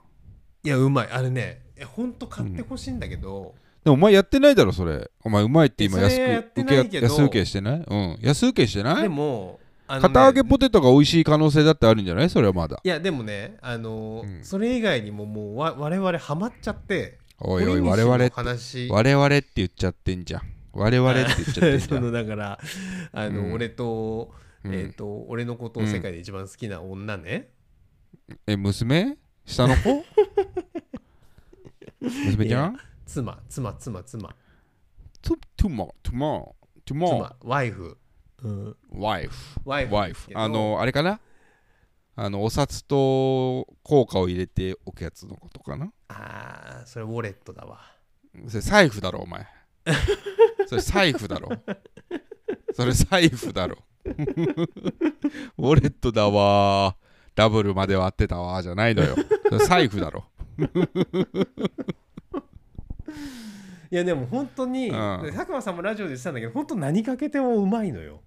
[0.62, 1.08] いやうまい。
[1.10, 5.10] あれねいやほんと買ってほしいんだけど、でもお前やってないだろそれ。
[5.24, 6.16] お前うまいって今安
[6.52, 7.84] く受け安請けしてない？
[7.86, 8.18] うん。
[8.20, 9.02] 安請けしてない？
[9.02, 9.58] でも
[9.96, 12.30] ね片揚げポテトが美味しい可能性だってあるんじゃない？
[12.30, 12.80] それはまだ。
[12.82, 14.44] いやでもねあの、うん。
[14.44, 20.42] それ以外にももうわ我々ハマっちゃっておいおい我々我々って言っちゃってんじゃん。
[20.72, 22.02] 我々って言っちゃってんじそゃん。
[22.04, 22.58] のだから
[23.12, 23.52] あの、うん。
[23.54, 24.32] 俺と、
[24.64, 24.74] うん。
[24.74, 27.48] えっ、と俺のことを世界で一番好きな女ね、
[28.46, 29.16] え娘？
[29.46, 30.04] 下の子？
[32.00, 32.78] 娘ちゃん？
[33.06, 34.34] 妻妻妻妻。
[35.22, 37.98] トゥトゥモトゥモトゥモ妻ワイフ、
[38.42, 41.20] うん、ワイフワイフワイフあのあれかな？
[42.16, 45.92] あのお札と硬貨を入れておくやつのことかな？
[46.08, 47.80] あーそれウォレットだわ。
[48.48, 49.46] それ財布だろお前。
[50.66, 51.50] それ財布だろ。
[52.74, 53.78] それ財布だろ。
[54.06, 57.10] ウォレットだわー。
[57.34, 59.16] ダブルまで割ってたわーじゃないのよ。
[59.66, 60.24] 財布だろ。
[63.90, 64.94] いやでも本当に、うん。
[65.34, 68.22] 佐久間さんもラジオで言ってたんだけど本当何かけてもうまいのよ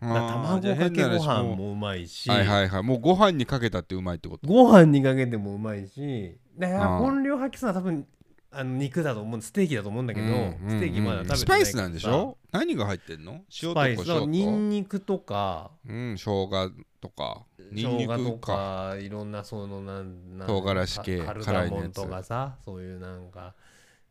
[0.00, 1.76] 卵かけご飯もう。
[1.76, 2.82] まいし、はいはいはい。
[2.82, 4.46] もうご飯にかけたってうまいってこと？
[4.46, 6.36] ご飯にかけてもうまいし。
[6.58, 6.98] だからうん。
[6.98, 8.06] 本領発揮するのは多分
[8.50, 10.34] あの肉だと思うステーキだと思うんだけど、うんう
[10.66, 12.38] んステーキまだ食べてないスパイスなんでしょ？
[12.50, 13.32] 何が入ってんの？
[13.34, 15.70] 塩スとから胡椒とニンニクとか。
[15.86, 17.44] うん生姜とか。
[17.70, 18.92] ニンとクか。
[18.92, 21.94] かいろんなそのなんなん唐辛子系カル辛いのやつ。
[21.96, 23.54] ダモンとかさそういうなんか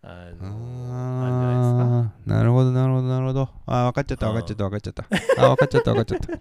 [0.03, 1.81] あのあるんじゃないですか。
[1.81, 3.49] あーなるほどなるほどなるほど。
[3.65, 5.05] あ分かっちゃった分かっちゃった分かっちゃった。
[5.43, 6.39] あ分かっちゃった分かっちゃった。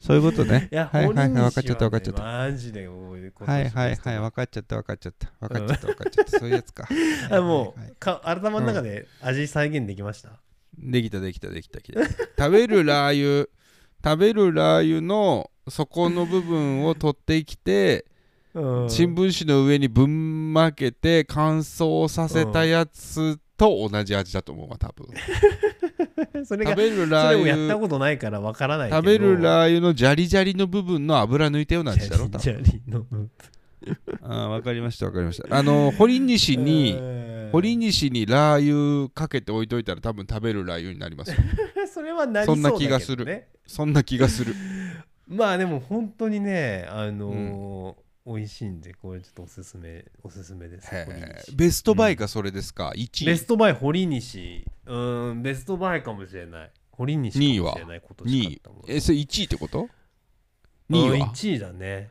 [0.00, 0.68] そういうことね。
[0.72, 2.22] いや、はいはいはい分かっちゃった分かっちゃった。
[2.22, 6.88] マジでもうはいはいはい分かっちゃった分かっちゃった分かっちゃった分かっちゃったそういうやつか。
[7.30, 7.90] あもはいはい。
[7.90, 10.30] うか頭の中で味再現できました、
[10.78, 12.02] できたできたできたできた。
[12.02, 13.48] 食べるラー油
[14.02, 18.06] 食べるラー油の底の部分を取ってきて
[18.54, 18.90] うん。
[18.90, 25.06] 新聞紙の上にぶんまけて乾燥させたやつと同じ味だと思うわ多分。
[26.44, 28.96] それが食べるそラれをやったー油ことないからわからないけど。
[28.96, 32.40] 食べるラー油のジャリジャリの部分の油抜いたような味だろ多分。
[32.40, 33.06] ジャリの
[34.22, 35.56] ああ分かりました分かりました。
[35.56, 36.98] あの堀西に
[37.52, 41.36] 堀西にラー油かけて置いといたら多分食べるラー油になりますよ。
[41.92, 43.46] それはなりそうそんなだけど、ね、気がする。
[43.66, 44.54] そんな気がする。
[45.28, 50.90] まあでも本当にねあのー美味しいんでこれちょっとおすすめおすすめです。
[51.54, 53.26] ベストバイがそれですか、1位。
[53.26, 54.66] ベストバイ堀西。
[54.86, 56.70] うーんベストバイかもしれない。
[56.92, 58.84] 堀西かもしれない今2年買位ったもの。
[58.88, 59.88] えそれ1位ってこと
[60.90, 62.10] ？2位は？1位だね。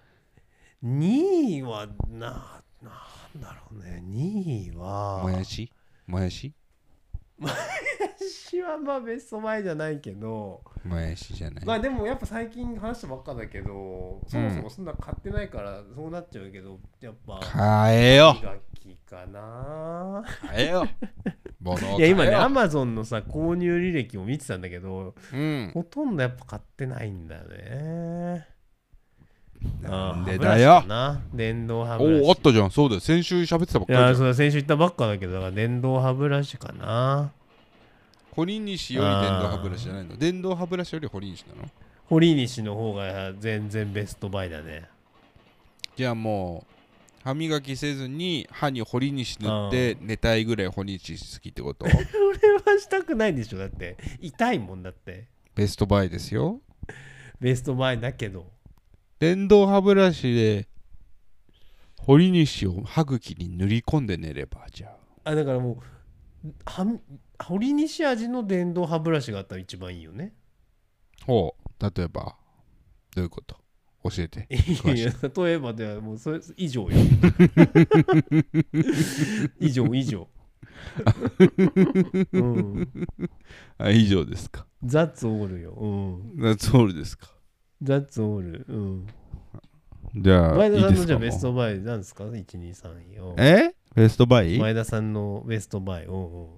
[0.83, 2.91] 2位はなな
[3.37, 4.01] んだろうね。
[4.03, 5.71] 2位はもやし？
[6.07, 6.53] もやし？
[7.41, 20.87] 私はまあベストバイじゃないけどもやしじゃない、まあでもやっぱ最近話したばっかだけどそもそもそんな買ってないからそうなっちゃうけどやっぱ買えよ磨きかな買えよ
[21.97, 28.47] いや今ねアマゾンのさ購入履歴を見てたんだけどうんほとんどやっぱ買ってないんだよね
[30.25, 30.81] でだよ。
[30.81, 31.21] かな。
[31.33, 32.23] 電動歯ブラシ。
[32.25, 32.71] おおあったじゃん。
[32.71, 34.15] そうだよ先週喋ってたばっいやかりじゃん。
[34.17, 37.31] そうだ先週言ったばっかだけどだから電動歯ブラシかな。
[38.31, 40.15] 堀西より電動歯ブラシじゃないの？
[40.17, 41.69] 電動歯ブラシより堀西なの？
[42.07, 44.85] 堀西の方が全然ベストバイだね。
[45.95, 46.73] じゃあもう
[47.23, 51.85] 歯磨きせずに歯に堀西塗って寝たいぐらい堀西好きってこと？
[51.89, 53.97] それはしたくないでしょだって。
[54.21, 55.25] 痛いもんだって。
[55.53, 56.61] ベストバイですよ。
[57.41, 58.47] ベストバイだけど
[59.19, 60.67] 電動歯ブラシで
[61.97, 65.29] 堀西を歯茎に塗り込んで寝ればじゃあ。
[65.31, 65.81] あだからも
[66.45, 66.99] うは
[67.43, 70.33] 堀西味の電動歯ブラシがあったら一番いいよね。
[71.25, 71.83] ほう。
[71.97, 72.35] 例えば
[73.15, 73.57] どういうこと？
[74.05, 74.47] 教えて。
[74.49, 76.89] いや例えばではもうそれ以上よ。
[79.59, 80.29] 以 上以上。
[82.31, 82.89] うん。
[83.77, 84.65] あ以上ですか。
[84.85, 85.71] ザッツオールよ。
[85.73, 85.87] う
[86.37, 86.41] ん。
[86.41, 87.29] ナッツホールですか
[87.81, 89.07] ザッツオールうん。
[90.15, 93.73] じゃあ前田さんのじゃあベストバイなんですか ?123 位をえ？
[93.95, 94.57] ベストバイ？
[94.57, 96.57] 前田さんのベストバイを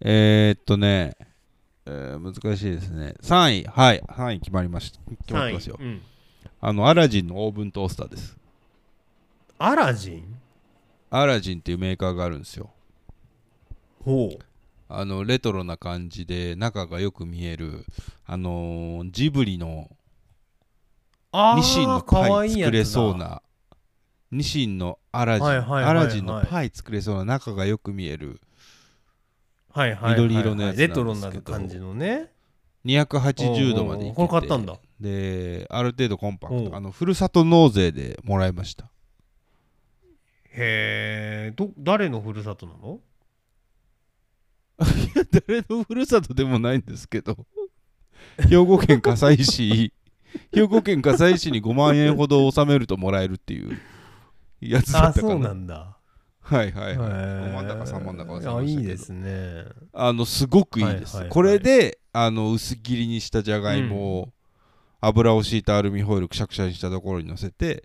[0.00, 1.16] えー、っとね、
[1.86, 3.14] えー難しいですね。
[3.22, 5.00] 3位、はい、3位決まりました。
[5.26, 5.76] 決まってますよ。
[5.78, 6.00] うん、
[6.60, 8.36] あの、アラジンのオーブントースターです。
[9.58, 10.36] アラジン？
[11.10, 12.70] アラジンっていうメーカーがあるんですよ。
[14.04, 14.38] ほう
[14.92, 17.86] あの、レトロな感じで、中がよく見える、
[18.26, 19.88] あのージブリの
[21.32, 22.78] あニシンのかパわいいやつだ。
[22.78, 23.42] イ作れそうな、
[24.32, 25.90] ニシンのアラジン、はいはいはいはい。
[25.90, 28.40] アラジンのパイ作れそうな中がよく見える
[29.72, 31.04] はいはいはいはい緑色のやつなんですけど。
[31.04, 32.32] レトロな感じのね。
[32.84, 34.78] 280度までいけてこれ買ったんだ。
[35.00, 36.76] で、ある程度コンパクおうト。
[36.76, 38.86] あの、ふるさと納税でもらいました。
[40.52, 42.98] へえど誰のふるさとなの？
[45.46, 47.36] 誰のふるさとでもないんですけど。
[48.48, 49.92] 兵庫県加西市。
[50.52, 53.78] 兵庫県加西市に5万円ほど納めるともらえるっていう。
[54.60, 55.48] やつだったかな。
[55.48, 55.96] なんだ。
[56.40, 57.10] はいはいはい。
[57.10, 58.56] へ5万だか3万だか忘れましたけど。
[58.58, 59.64] あいいですね。
[59.92, 61.28] あのすごくいいです、はいはいはい。
[61.30, 64.32] これであの薄切りにしたじゃがいもを、
[65.00, 67.84] 油を敷いたアルミホイルくしゃくしゃにしたところに乗せて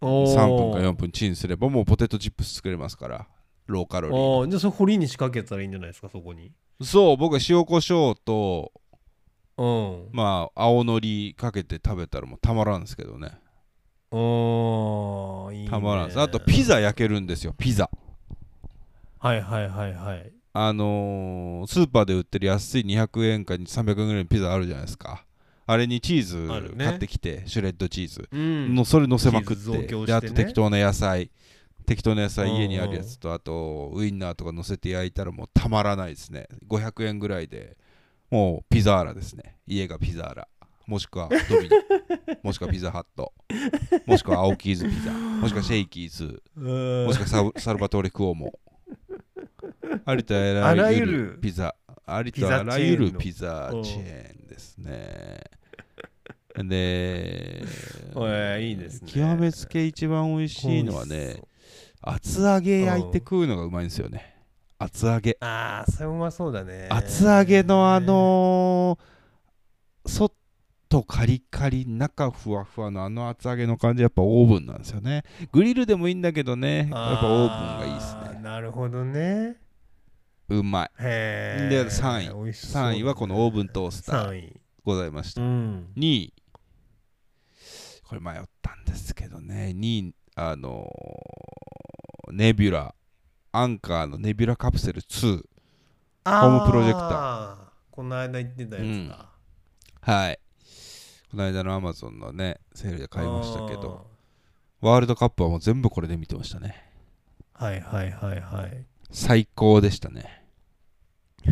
[0.00, 0.34] おー。
[0.34, 3.26] 3分か4分チンすればもうポテトチップス作れますから
[3.66, 6.52] ローカロリーあーじゃあそれ堀に仕掛けたらいいんじゃないですかそこに。
[6.82, 8.72] そう僕は塩コショウと
[9.56, 10.08] うん。
[10.12, 13.32] まあ青のりかけて食べたらもうたまらんですけどね。
[14.10, 15.70] おーいいね。
[15.70, 16.20] たまらんです。
[16.20, 17.90] あとピザ焼けるんですよピザ。
[19.18, 20.32] はいはいはいはい。
[20.52, 25.24] あのースーパーで売ってる安い200円か300円ぐらいのピザあるじゃないですか。
[25.66, 28.28] あれにチーズ買ってきて、シュレッドチーズ。
[28.30, 28.74] うん。
[28.74, 29.86] のそれ乗せまくってね。
[30.06, 31.30] であと適当な野菜
[31.86, 36.48] 適当な野菜家にあるやつとあとウインナーとか乗せて焼いたらもうたまらないですね。
[36.68, 37.76] 500円ぐらいで
[38.30, 39.58] もうピザーラですね。
[39.66, 40.48] 家がピザーラ。
[40.86, 41.76] もしくはドミノ
[42.42, 43.32] もしくはピザハット。
[44.06, 45.12] もしくは青キーズピザ。
[45.12, 46.42] もしくはシェイキーズ。
[46.56, 48.52] もしくはサルバトーレクオモ。
[50.04, 51.74] ありとああらゆるるピザ。
[52.06, 55.42] ありとあらゆるピザチェーンですね。
[56.56, 57.64] で
[58.62, 59.12] いいですね。
[59.12, 61.40] 極めつけ一番美味しいのはね
[62.06, 64.34] 厚揚げ焼いて食うのがうまいんですよね。
[64.78, 65.36] 厚揚げ。
[65.40, 66.88] ああそれうまそうだね。
[66.90, 69.14] 厚揚げのあのー
[70.06, 75.24] 外カリカリ中ふわふわのあの厚揚げの感じやっぱオーブンなんですよね。
[75.50, 76.78] グリルでもいいんだけどね。
[76.78, 78.40] やっぱオーブンがいいですね。
[78.42, 79.56] なるほどね。
[80.50, 80.90] うまい。
[81.00, 82.44] へえで3位。
[82.44, 82.50] ね。
[82.50, 84.60] 3位はこのオーブントースター3位。
[84.84, 85.40] ございました。
[85.40, 85.88] うん。
[85.96, 86.34] 2位。
[88.06, 89.72] これ迷ったんですけどね。
[89.74, 91.93] 2位あのー
[92.32, 92.94] ネビュラ
[93.52, 95.42] アンカーのネビュラカプセル2
[96.24, 97.56] あホームプロジェクター。
[97.90, 99.28] この間言ってたやつだ、
[100.00, 100.40] はい。
[101.30, 104.06] この間のアマゾンのねセールで買いましたけど。
[104.80, 106.76] ワールドカップはもう全部これで見てましたね。
[107.54, 108.84] はいはいはいはい。
[109.10, 110.44] 最高でしたね。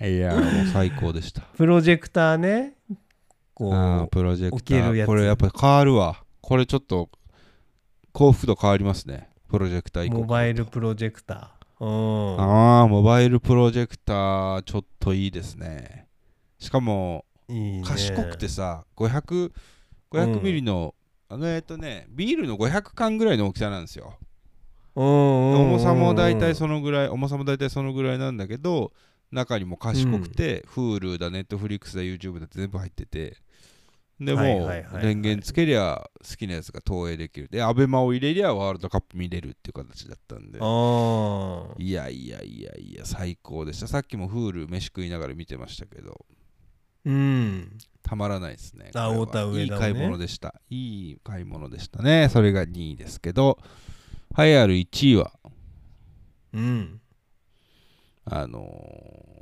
[0.00, 1.42] いやーもう最高でした。
[1.42, 2.74] プロジェクターね。
[3.54, 5.06] こうプロジェクタ置けるやつ。
[5.06, 6.24] ーこれやっぱり変わるわ。
[6.40, 7.08] これちょっと
[8.18, 16.08] 幸福度変わりますねプロジェクター以降モバイルプロジェクターうんああモバイルプロジェクターちょっといいですね
[16.58, 19.52] しかもいいね賢くてさ500
[20.10, 20.96] 500ミリの、
[21.28, 24.14] あのえっとねビールの500缶ぐらいの大きさなんですよ
[24.96, 28.92] うんうんうん重さも大体そのぐらい重さも大体そのぐらいなんだけど
[29.30, 33.36] 中にも賢くて、Hulu だ Netflix だ YouTube だって全部入ってて
[34.20, 34.68] でも
[35.00, 37.48] 電源つけりゃ好きなやつが投影できる。
[37.48, 40.58] でアベマを入れりゃワールドカップ見れるっていう形だったんで。
[40.58, 43.86] いやいやいやいや最高でした。
[43.86, 46.26] さっきも Hulu 飯食いながら見てましたけど。
[47.04, 47.78] うん。
[48.02, 49.26] たまらないですねあこれは。
[49.26, 49.86] 太田上田のね。
[49.86, 50.54] いい買い物でした。
[50.68, 52.28] いい買い物でしたね。
[52.28, 53.58] それが2位ですけど。
[54.36, 55.32] 栄えある1位は
[56.52, 57.00] うん。
[58.24, 59.38] あのー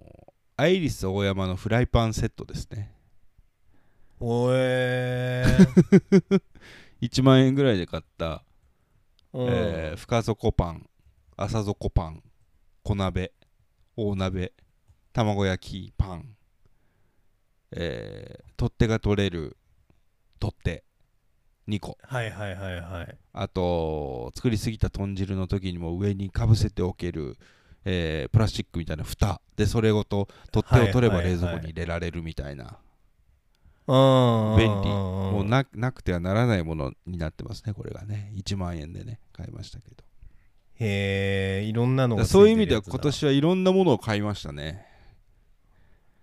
[0.59, 2.96] アイリス大山のフライパンセットですね
[4.21, 6.43] おえー。
[7.03, 8.43] 1万円ぐらいで買った、
[9.33, 9.47] うん。
[9.49, 10.89] えー深底パン
[11.37, 12.23] 浅底パン
[12.83, 13.33] 小鍋
[13.97, 14.53] 大鍋
[15.13, 16.37] 卵焼きパン、
[17.73, 19.57] えー取っ手が取れる
[20.41, 20.85] 取っ手
[21.69, 21.99] 2個。
[22.03, 23.19] はいはいはいはい。
[23.35, 27.37] あと作りすぎた豚汁の時にも上にかぶせておける、
[27.85, 29.43] えープラスチックみたいな蓋。
[29.57, 32.86] でそれごと取っ手を取ればはいはいはい冷蔵庫に入れられるみたいな、うん
[33.87, 39.97] 便利もうななくてはならないものになってますねこれがね1万円でね買いましたけど
[40.81, 41.97] へえいろん。
[41.97, 43.65] なのがついてるそういう意味では今年はいろん。
[43.65, 44.85] なものを買いましたね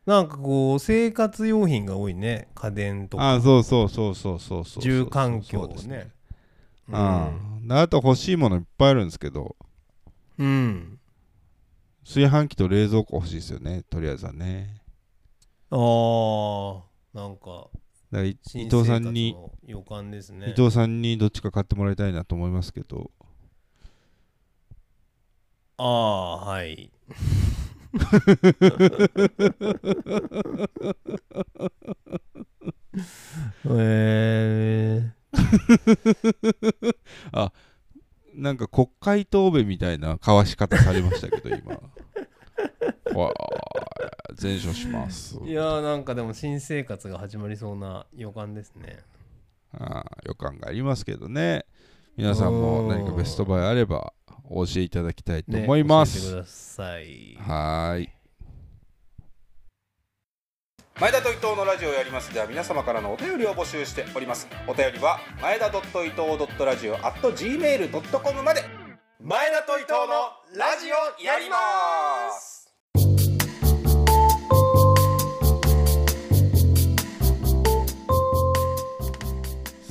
[0.06, 0.28] なん。
[0.28, 6.12] かこう生活用品が多いね家電とかあそうそうそうそうそうそう住環境ですね
[6.92, 7.32] あ
[7.70, 9.08] ああと欲しいものいっぱいあるん。
[9.08, 9.56] ですけど
[10.38, 11.00] うん、
[12.04, 14.82] 炊飯器と冷蔵庫欲しいですよねとりあえずはね
[15.70, 17.70] あーなんか
[18.12, 18.38] 伊
[18.70, 20.50] 藤さんにの予感ですね。
[20.50, 23.12] 伊藤さんにどっちか買ってもらいたいなと思いますけど。
[25.78, 26.92] ああはい。
[33.66, 35.12] え
[38.34, 41.80] なんか国会答弁みたいな交わし方されましたけど今
[43.12, 45.38] わあ全勝します。
[45.38, 49.00] ー、いやーなんかでも新生活が始まりそうな予感ですね。
[49.74, 51.66] ああ予感がありますけどね。
[52.16, 54.14] 皆さんも何かベストバイあれば
[54.50, 57.38] お教えいただきたいとね思います、教えてください。
[57.40, 58.10] はーい。
[61.00, 62.34] 前田と伊藤のラジオをやります。
[62.34, 64.48] では皆様からのお便りを募集しております。
[64.68, 68.84] お便りは前田伊藤ラジオ at gmail.com まで。
[69.26, 71.58] 前田と伊藤のラジオやりま
[72.38, 72.53] す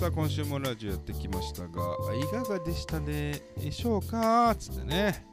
[0.03, 1.69] さあ今週もラジオやってきましたが
[2.17, 3.41] いかがでしたで
[3.71, 4.53] しょうか？
[4.59, 5.25] つってね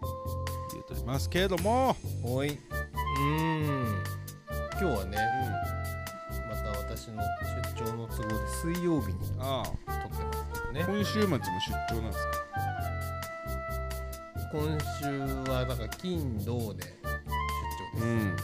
[0.71, 1.95] 言うとりますけれども。
[2.23, 2.49] おい。
[2.49, 4.03] うーん。
[4.79, 5.17] 今日はね、
[6.47, 7.23] また私の
[7.75, 10.83] 出張の都合で水曜日にあ撮ってますけどね。
[10.83, 11.41] あ今週末も出
[11.89, 12.31] 張なんですか？
[14.53, 15.05] 今週
[15.51, 16.99] はだから金土で出
[17.95, 18.35] 張です、ん。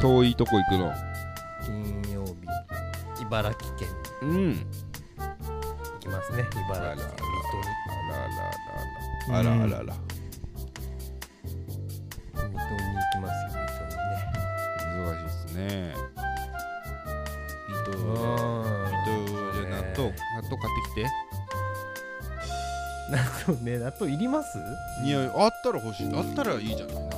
[0.00, 0.94] 遠いとこ行くの。
[1.64, 2.36] 金曜日。
[3.20, 3.88] 茨城県。
[4.22, 4.66] うん
[6.06, 9.42] きますね茨城県水戸にあらあら。
[9.42, 9.84] あらあらあらあら。
[9.84, 9.94] あら
[12.34, 13.58] 水戸に行きますよ
[14.86, 15.64] 忙しいですね。
[17.68, 20.98] 糸糸水戸にで納豆納豆ね買ってきて。
[23.08, 23.14] 納
[23.46, 24.58] 豆ね納豆いります？
[25.04, 26.06] いやあったら欲しい。
[26.14, 27.16] あったらいいじゃない納豆。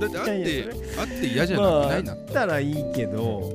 [0.00, 0.32] だってあって
[0.98, 2.22] あって嫌じゃなまああくない納豆。
[2.30, 3.52] ったらいいけど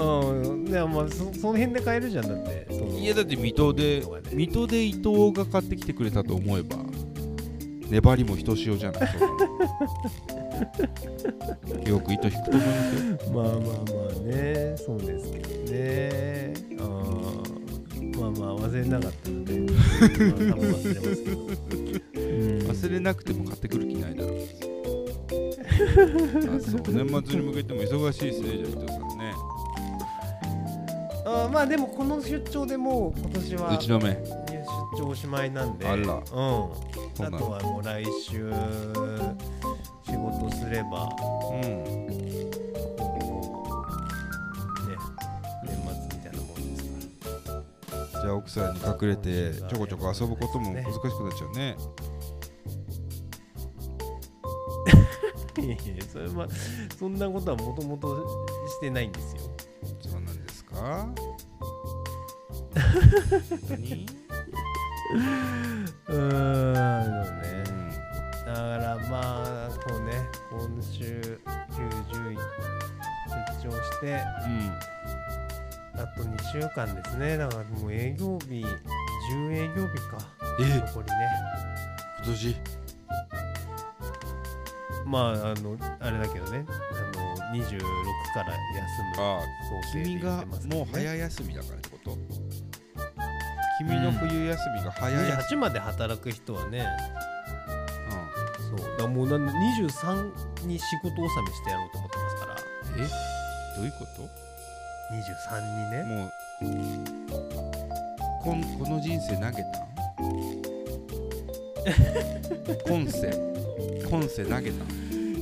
[0.00, 0.64] うん。
[0.64, 2.66] でもまあそその辺で買えるじゃんだって。
[2.70, 6.76] そのいやだって水戸で水戸で伊藤が買ってきてくれたと思えば
[7.88, 9.02] 粘りもひとしおじゃない。
[11.88, 13.16] よく糸引くと思いますよ。
[13.32, 13.58] まあまあまあ
[14.26, 16.52] ねそうですけどね。
[16.78, 17.40] あー。
[18.20, 19.70] まあまあ忘れなかったので、 まあ、
[20.08, 20.84] 多分忘れます
[21.24, 21.48] けど、うん。
[22.68, 24.38] 忘れなくても買ってくる気ないだろう。
[26.56, 26.82] あそう。
[26.86, 29.32] 年末に向けても忙しいですねじゃあ伊藤さんね
[31.32, 34.10] あーまあでもこの出張でもう今年はうちの目。
[34.10, 35.86] 出張おしまいなんで。
[35.86, 36.02] あら。
[36.02, 36.10] うん。
[36.12, 36.22] あ
[37.38, 38.52] とはもう来週
[40.04, 41.08] 仕事すれば。
[41.52, 41.60] うん。
[41.60, 41.76] ね
[45.64, 46.82] 年末みたいなもんです
[47.46, 51.76] かじゃあ奥さんに隠れてちょこちょこ遊ぶことも難しくなっちゃうね。
[55.56, 56.48] ら いやいやそれは
[56.98, 58.16] そんなことはもともと
[58.66, 59.39] してないんですよ
[60.80, 60.86] か？
[61.00, 61.14] 本
[63.68, 64.06] 当に
[66.08, 66.14] うー
[66.70, 66.74] ん
[67.24, 67.90] そうねうん
[68.46, 69.12] だからま
[69.66, 70.08] あこうね
[70.50, 74.06] 今週90出張して
[75.94, 77.36] あと2週間ですね。
[77.36, 78.64] だからもう営業日
[79.32, 80.16] 10営業日か。
[80.60, 80.62] え？
[80.86, 81.12] 残りね
[82.24, 82.56] 今年？
[85.06, 86.64] まああのあれだけどね
[87.52, 87.80] 26
[88.34, 88.58] から休
[89.16, 89.22] む。
[89.22, 89.42] あ
[89.82, 90.76] 想定で君が言ってますけどね。
[90.76, 92.16] もう早休みだからってこと？
[93.78, 96.86] 君の冬休みが早休28まで働く人はね。
[98.10, 98.30] み、
[98.62, 98.78] そう。
[98.78, 102.56] だからもうなん23に仕事納めしてやろうと思ってますから。
[102.96, 103.08] うん、え？
[103.76, 104.28] どういうこと
[105.14, 106.04] ？23にね。
[106.04, 106.30] もう。
[108.42, 109.86] こんこの人生投げた
[112.86, 113.30] 今世。
[114.10, 114.84] 今世投げた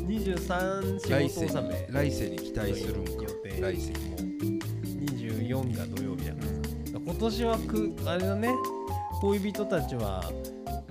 [0.09, 3.13] 23仕来世事納め来世に期待するんか。
[3.13, 3.61] 予定。
[3.61, 4.17] 来世も
[4.97, 6.99] 24が土曜日だからさ。
[7.05, 8.55] 今年はくあれだね。
[9.21, 10.33] 恋人たちは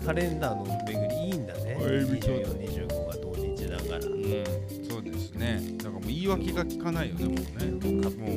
[0.05, 1.78] カレンダーの巡りいいんだね。
[1.80, 2.28] 恋人。
[2.28, 4.05] 2425が土日だから。
[4.05, 4.43] うん。
[4.88, 5.63] そうですね。
[5.78, 7.41] だからもう言い訳が聞かないよねもうね。
[8.03, 8.30] かもう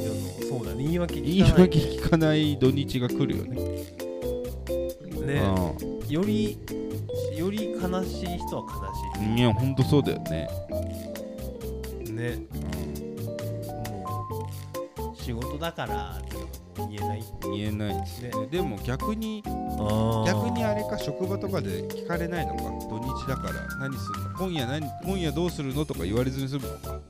[0.00, 0.84] 世のそうだね。
[0.84, 1.62] 言い訳言い聞かない。
[1.62, 3.56] 訳聞かない土日が来るよね。
[5.26, 5.40] ね。
[6.08, 6.58] より
[7.90, 8.62] 悲しい人は
[9.18, 10.48] 悲うんいやほんとそうだよね、
[12.04, 12.38] しいね。
[12.52, 12.54] う
[15.00, 16.36] もう仕事だからって
[16.76, 17.20] 言えない。
[17.20, 18.30] ん、言えないですね。
[18.30, 18.46] ね。
[18.46, 22.62] でも逆に逆逆にあれか職場とかで聞かれないのか？
[22.88, 23.54] 土日だから。
[23.78, 24.38] 何するの？
[24.38, 24.86] 今夜何？
[25.04, 26.78] 今夜どうするのとか言われずに済むの？
[26.78, 27.00] か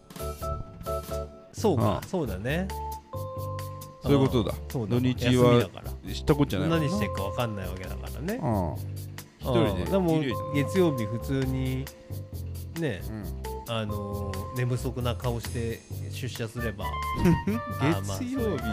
[1.53, 2.01] そうか。
[2.07, 2.67] そうだね。
[4.03, 4.55] そういうことだ。
[4.69, 5.69] 土日は
[6.13, 8.41] 知ったことじゃない何してるか分かんないわけだからね。
[8.43, 9.00] ああ
[9.41, 10.21] 一あ人であでも
[10.55, 11.85] 月曜日普通に
[12.79, 13.25] ねうん。
[13.69, 15.81] あのー寝不足な顔して
[16.11, 16.85] 出社すれば
[18.19, 18.65] 月曜日。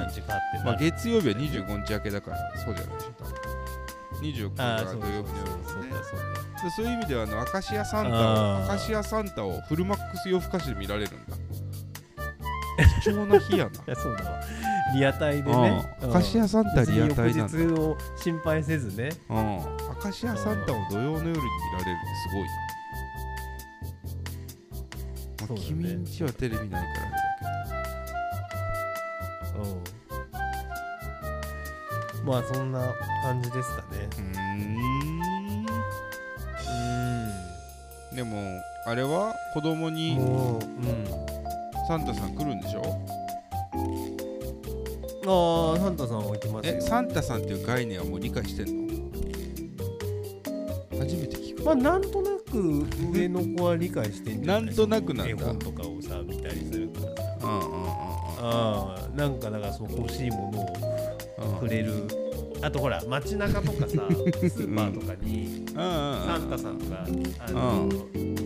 [0.66, 6.70] まあ月曜日は25日明けだからそうじゃないでしょ多分24日土曜日の夜そうねか。
[6.76, 11.38] そういう意味ではあのアカシアサンタをアカシアサンタをフルマックス夜更かしで見られるんだ。
[13.04, 14.42] 貴重な日やいやそうだわ
[14.94, 15.98] リアタイでな、ね。
[16.02, 16.10] うん。
[16.10, 19.10] アカシアサンタリアタイなんだ、翌日を心配せずね。
[19.30, 19.60] うん、
[19.92, 21.40] アカシアサンタを土曜の夜に見ら
[21.80, 22.44] れるってすごい
[25.48, 27.10] な、まあ君んちはテレビないからあ
[29.56, 29.68] れだ
[32.22, 32.28] うん。
[32.28, 34.08] まあそんな感じですかね。
[34.10, 35.66] けどうーん。
[38.12, 38.16] うん。
[38.16, 40.18] でもあれは子供に
[41.88, 42.82] サンタさん来るんでしょ？
[45.30, 46.76] ああサンタさんは行きますよ。
[46.78, 48.94] えサンタさんっていう概念はもう理解してんの？
[51.00, 51.64] 初めて聞く。
[51.64, 54.66] まあなんとなく上の子は理解してんじゃない？
[54.66, 55.32] なんとなくなんだ。
[55.32, 57.24] 絵本とかをさ見たりするからさ。
[57.44, 57.88] うんうんうん
[58.40, 60.62] ああなんかだからその欲しいもの
[61.58, 61.92] をくれる。
[62.62, 67.06] あとほら街中とかさ スーパーとかにサンタさんが
[67.40, 67.90] あの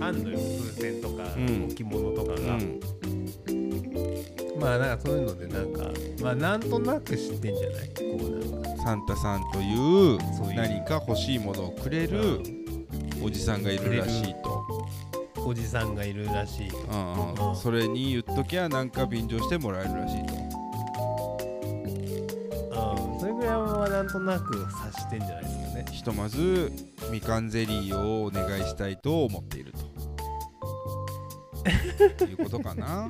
[0.01, 0.23] あん。
[0.23, 1.65] のよ風船とかうん。
[1.71, 2.79] 置物とかが、うん
[4.59, 5.89] まあなんかそういうのでなんか
[6.21, 7.89] まあなんとなく知ってんじゃない？
[7.89, 8.83] こうなんか。
[8.83, 10.55] サンタさんというそういう。
[10.55, 12.39] 何か欲しいものをくれる
[13.23, 14.65] おじさんがいるらしいと、
[15.45, 16.77] おじさんがいるらしいと。
[16.77, 17.49] うんうん。
[17.49, 17.55] うん。
[17.55, 20.33] それに言っときゃなんか便乗してもらえるらしいと。
[23.13, 23.19] うん。
[23.19, 25.85] それぐらいはなんとなく察してんじゃないですかね。
[25.91, 26.71] ひとまず
[27.11, 29.91] みかんゼリーをお願いしたいと思っていると。
[32.25, 33.05] いうことかな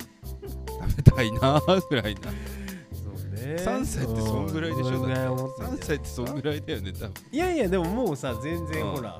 [1.02, 2.20] たいなぐらいな。
[2.22, 3.56] そうね。
[3.58, 5.78] 3歳ってそんぐらいでしょうんそんぐらい思ってんじゃない。
[5.78, 7.12] 3歳ってそんぐらいだよね多分。
[7.30, 8.92] いやいやでももうさ全然うん。
[8.96, 9.18] ほら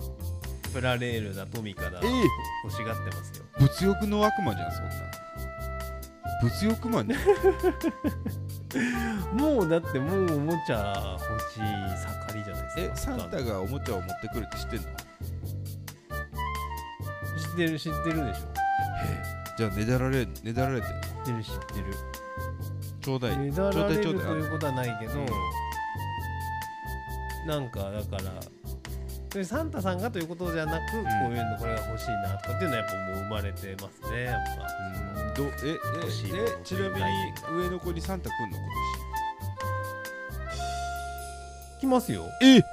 [0.73, 2.11] プラレールだトミカだええ。
[2.65, 3.45] 欲しがってますよ。
[3.59, 4.91] 物欲の悪魔じゃんそんな
[6.43, 7.09] 物欲マン。
[7.09, 7.19] じゃ
[9.33, 13.19] んもうだってもうおもちゃ欲しい盛りじゃないえですか。
[13.19, 14.87] サンタがおもちゃを持ってくるって知ってんの？
[17.39, 18.41] 知ってる知ってるでしょ。
[19.59, 21.01] じゃあねだられねだられてんの？
[21.03, 21.87] 知ってる知ってる。
[23.01, 23.39] ちょうだい。
[23.39, 25.27] ねだられるとちょうだいちょうだいいうことはないけど、うん。
[27.47, 28.23] なんかだから
[29.31, 37.03] それサンタさんがということじゃなく、こういうのこれが欲しいなとかっていうのはやっぱもう生まれてますねやっぱ、どえ欲しいええちなみに
[37.51, 38.59] 上の子にサンタ来んの？
[41.81, 42.25] 今来ますよ。
[42.41, 42.65] 年え？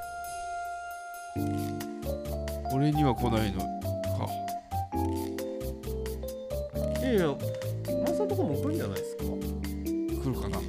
[2.74, 3.66] 俺には来ないのか。
[7.00, 7.36] いやいや
[8.10, 9.24] マサとかも来るんじゃないですか？
[9.24, 9.30] 来
[10.26, 10.57] るかな。
[10.57, 10.64] も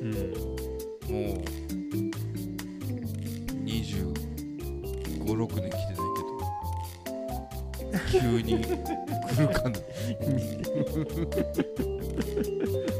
[0.00, 0.08] うん。
[0.10, 0.14] う
[3.64, 3.84] 2
[5.24, 5.96] 5 6年来てない
[8.12, 8.20] けど。
[8.20, 9.72] 急に来るかな。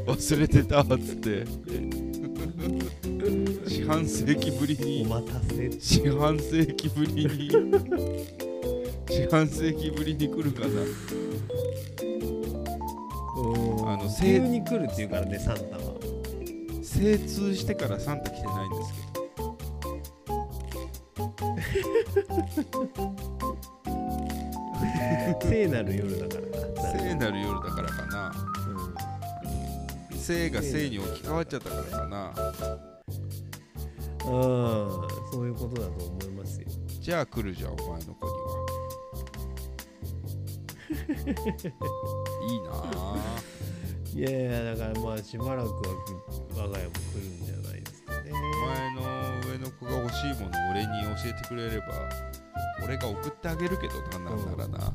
[0.07, 1.45] 忘れてたっつって。
[3.67, 5.71] 四半世紀ぶりおに待たせ。
[5.79, 7.49] 四半世紀ぶりに。
[9.09, 10.67] 四半世紀ぶりに来るかな
[14.19, 15.95] 急に来るっていうからねサンタは。
[16.83, 18.93] 精通してからサンタ来てないんです
[25.41, 26.91] 聖なる夜だからけどな。
[26.99, 28.31] 聖なる夜だからかな。
[30.11, 30.17] うん。
[30.17, 32.33] 聖が聖に置き換わっちゃったからかな。
[34.25, 34.31] うん
[35.31, 36.67] そういうことだと思いますよ。
[37.01, 38.65] じゃあ来るじゃんお前の子には。
[42.47, 43.15] いいなあ
[44.15, 45.73] いやいやだからまあしばらくは
[46.55, 48.31] 我が家も来るんじゃないですかね。
[48.31, 48.35] お
[48.65, 49.01] 前の
[49.51, 51.87] 上の子が欲しいものを俺に教えてくれれば
[52.85, 54.93] 俺が送ってあげるけどなんなんならな、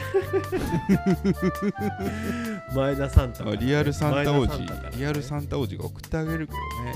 [2.74, 4.58] 前田サンタね、あリアルサンタ王子。
[4.58, 4.66] ね。
[4.96, 6.92] リアルサンタ王子が送ってあげるけどね。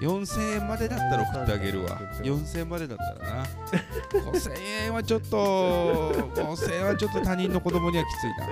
[0.00, 2.00] 4000円までだったら送ってあげるわ。
[2.22, 3.44] 4000円までだったらな。
[4.12, 4.50] 5000
[4.84, 8.46] 円はちょっと5000円はちょっと他人の子供にはきついな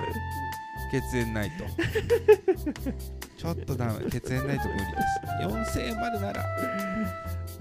[0.91, 1.65] 血縁ないと
[3.37, 4.09] ちょっとダメ。
[4.09, 4.85] 血縁ないと無理で
[5.65, 5.79] す。
[5.79, 6.43] 4000円までなら。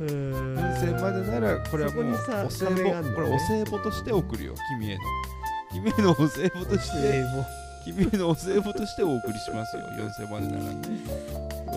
[0.00, 2.16] うんうん4000円までならこれはもうお
[2.50, 3.14] 歳壁があんのね。
[3.14, 4.54] 暮これお歳暮として送るよ。
[4.76, 5.00] 君への
[5.72, 7.24] 君へのお歳暮として
[7.84, 9.82] 君へのお歳暮としてお送りしますよ。
[9.98, 11.76] 4000円までならう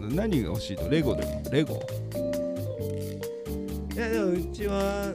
[0.00, 0.16] ーん。
[0.16, 1.42] 何が欲しいのレゴでも。
[1.50, 1.82] レゴ？
[3.94, 5.12] いやでもうちは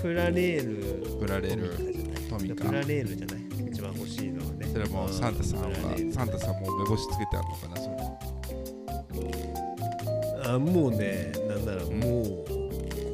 [0.00, 1.18] プラレール。
[1.18, 1.95] プラレール
[2.38, 3.38] トミカプラレールじゃない？
[3.70, 4.66] 一番欲しいのはね。
[4.66, 5.66] それはもうサンタさんは
[6.12, 7.88] サンタさんも目星つけてあるのかなそ
[9.20, 9.26] れ。
[10.44, 12.44] あもうねなんならもう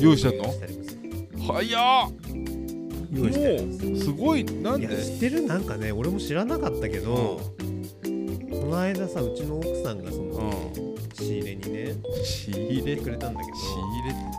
[0.01, 0.53] 用意してんの
[1.47, 2.11] 早っ。
[3.13, 3.33] もう
[3.99, 4.45] すごい。
[4.45, 4.89] なんで？
[4.89, 5.43] 知ってる？
[5.43, 7.41] なんかね俺も知らなかったけど、
[8.03, 8.07] こ
[8.71, 10.93] の間さうちの奥さんがそのうん。
[11.15, 11.95] 仕入れにね
[12.25, 12.97] 仕入れ？
[12.97, 13.57] 来てくれたんだけど。
[13.57, 14.32] 仕入れって？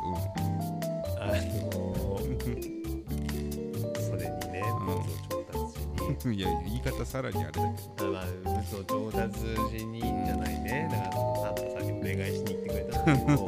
[6.32, 8.08] いや言い方さらにあれだけど。
[8.08, 9.40] あまあ物を調達
[9.78, 10.88] しにじゃないね。
[10.92, 13.44] だからサンタさんにお願いしに行ってくれたんだけど。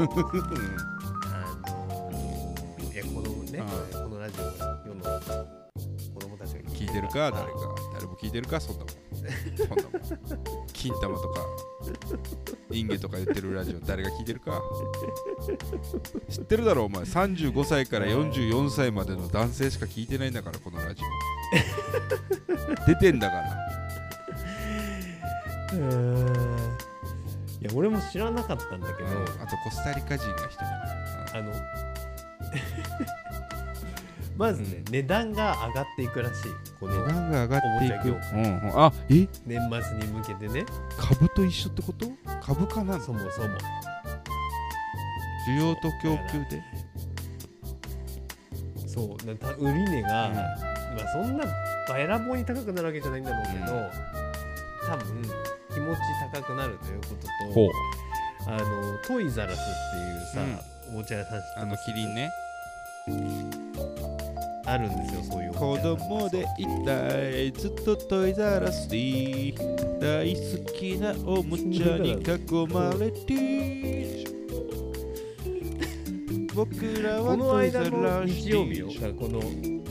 [1.25, 1.37] あ
[2.11, 4.47] のいや子供ね、うこのラジオを
[4.85, 5.03] 世の
[6.13, 7.41] 子供たちが聞いてるか誰か。
[7.93, 8.95] 誰も聞いてるかそんなもん。
[9.57, 10.67] そんなもん。
[10.73, 11.41] 金玉とか
[12.75, 14.61] インゲとか言ってるラジオ誰が聞いてるか。
[16.29, 17.03] 知ってるだろお前。
[17.03, 21.05] 35歳から44歳までの男性しか聞いてないんだからこのラジオ。
[22.87, 23.43] 出てんだから。
[25.73, 26.55] うーん。
[27.61, 29.09] いや俺も知らなかったんだけど、
[29.41, 30.63] あとコスタリカ人が一人
[31.37, 31.51] あの
[34.37, 34.91] まずね、うん。
[34.91, 36.51] 値段が上がっていくらしい。
[36.79, 37.71] この値段が上がっていく。
[37.75, 39.27] おもちゃ業、うんうん、あえ？
[39.45, 40.65] 年末に向けてね。
[40.97, 42.07] 株と一緒ってこと？
[42.41, 42.97] 株価な？
[42.97, 43.47] のそもそも。
[45.47, 46.63] 需要と供給で？
[48.87, 49.07] そう。
[49.25, 51.45] なた売値が、まあ、そんな
[51.87, 53.89] ばやらぼうに高くなるわけじゃないんだろうけど、うん。
[54.87, 55.21] 多分
[55.73, 55.99] 気持ち
[56.31, 57.71] 高くなるということと
[58.47, 62.31] あのトイザラスっていうさ、おもちゃ屋さんあのキリンね
[64.67, 69.53] あるんですよそういうお子供でいたいずっとトイザらスで
[70.01, 70.39] 大好
[70.73, 72.17] きなおもちゃに囲
[72.73, 74.25] まれて。
[76.55, 78.87] 僕らはこのトイザ間のらス日曜日よ。
[78.87, 79.81] だからこの4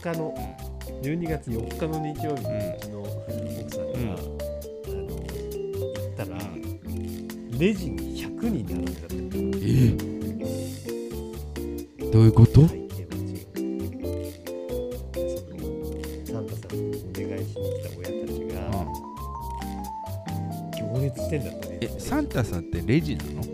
[0.00, 0.32] 日の
[1.02, 2.42] 12月4日の日曜日
[2.90, 4.00] の奥さんが、うん。
[4.06, 4.16] あの
[5.12, 5.16] 行
[6.12, 6.38] ったら
[7.58, 9.16] レジに100人並んでたって。
[9.62, 9.96] え？
[12.12, 12.60] どういうこと？
[12.60, 12.85] 会計
[22.36, 23.40] タさんってレジなの？
[23.40, 23.50] で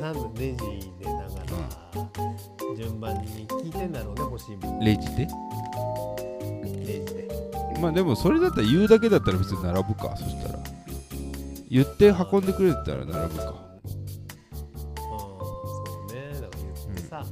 [0.00, 4.80] サンタレジでながら順番に聞いてんだろうね欲しいも。
[4.80, 5.28] んレジで？
[6.84, 7.28] レジで。
[7.80, 10.58] まあでもそれだったら言うだけだったら別に並ぶかそしたら。
[11.70, 13.44] 言って運んでくれたら並ぶか。
[13.44, 13.56] うん
[14.96, 15.38] そ
[16.10, 16.32] うね。
[16.34, 17.24] だから言ってさ、い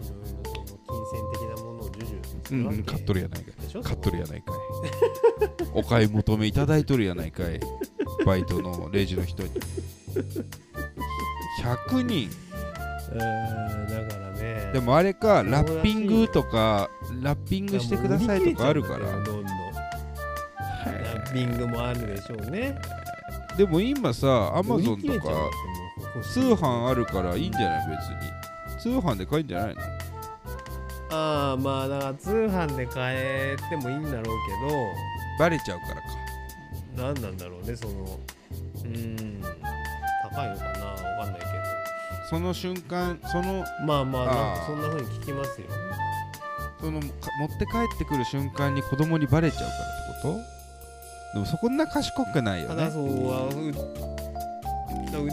[0.00, 3.54] ろいろその金銭的なものを授受するわけ、うんうん買っとるやないかい。
[3.82, 4.56] 買っとるやないかい。
[5.74, 7.60] お買い求めいただいとるやないかい
[8.26, 9.50] バイトのレジの人に。
[11.88, 12.28] 100人。
[13.12, 14.70] うんだからね。
[14.72, 16.90] でもあれかラッピングとか
[17.22, 19.12] ラッピングしてくださいとかあるから。
[19.12, 19.44] どんどん。
[19.44, 19.52] ラ
[21.24, 22.76] ッピングもあるでしょうね。
[23.56, 25.50] でも今さアマゾンとか
[26.22, 27.88] 通販あるからいいんじゃない？
[27.88, 29.00] 別に。
[29.00, 29.80] 通販で買えんじゃないの？
[31.08, 34.30] ああまあだから通販で買えてもいいんだろうけ
[35.38, 35.95] バレちゃうから
[36.96, 39.42] 何なんだろうねそのうーん
[40.30, 41.46] 高いのかなわかんないけ
[42.28, 45.66] その瞬間そのどまあまあなんあーかそんな風に聞きますよ。
[46.80, 47.06] そのか
[47.40, 50.34] 持って帰ってくる瞬間に子供にバレちゃうからってこ
[51.32, 51.34] と？
[51.34, 52.74] でもそこんな賢くないよね。
[52.74, 53.72] ただそうはうう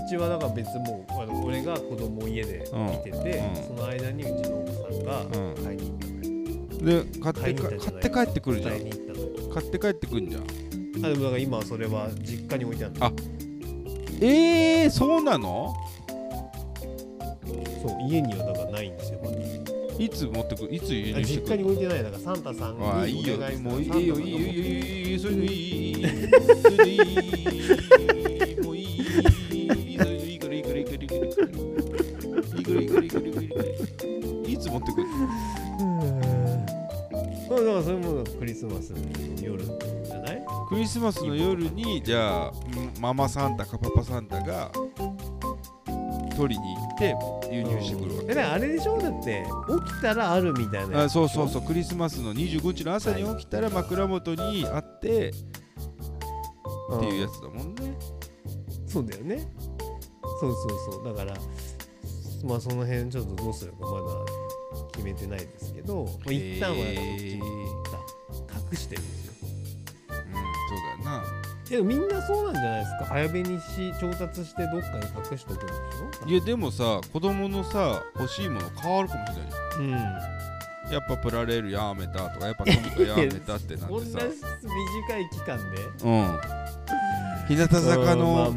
[0.09, 3.55] ちはだから別もうあの俺が子供を家で見てて、うん。
[3.55, 5.55] その間にうちの奥さんがうん。
[5.63, 8.73] 買いに行ったのよ、で買って買って帰ってくるじゃん。
[9.53, 10.43] 買って帰ってくんじゃん
[11.01, 13.11] あでもだから今はそれは実家に置いてあるのあ
[14.21, 15.73] えー、そうなの？
[17.81, 19.37] そう家にはだからないんですよまだ。
[19.99, 20.63] いつ持ってく？
[20.73, 21.57] いつ輸あ実家に入してく？
[21.57, 22.03] る置いてない。
[22.03, 27.03] だからサンタさんにああいいよお願したもういいよいいよいいよいいよいいよそれでいいそれでいいい
[41.03, 42.51] マスの夜にじゃあ
[42.99, 44.71] ママサンタかパパサンタが
[46.35, 47.15] 取りに行って
[47.53, 48.97] 輸入してくるわえだからあれでしょ？
[48.97, 49.45] だって
[49.85, 51.61] 起きたらあるみたいなけあそうそううそう。
[51.63, 55.33] クリスマスの25日の朝に起きたら枕元にあってっ
[56.99, 57.97] ていうやつだもんね。
[58.87, 59.47] そうだよね。
[60.39, 61.05] そうそうそう。
[61.05, 61.37] だから
[62.45, 64.05] まあその辺ちょっとどうするかまだ
[64.93, 66.77] 決めてないですけど、まあ、一旦は
[68.71, 69.01] 隠してる。
[69.01, 69.22] んです
[71.71, 73.05] よなでもみんなそうなんじゃないですか？
[73.05, 76.29] 早めにし調達してどっかに隠しとくんでしょ？
[76.29, 79.93] いやでもさ子供のさ欲しいもの変わるかもしれないじうん。
[79.95, 80.01] ゃん。
[80.91, 83.87] やっぱプラレールやめたとかやっぱトミカやめたってなってさ。
[83.89, 85.81] こんな短い期間で？
[86.03, 86.39] うん。
[87.47, 88.53] 日向坂の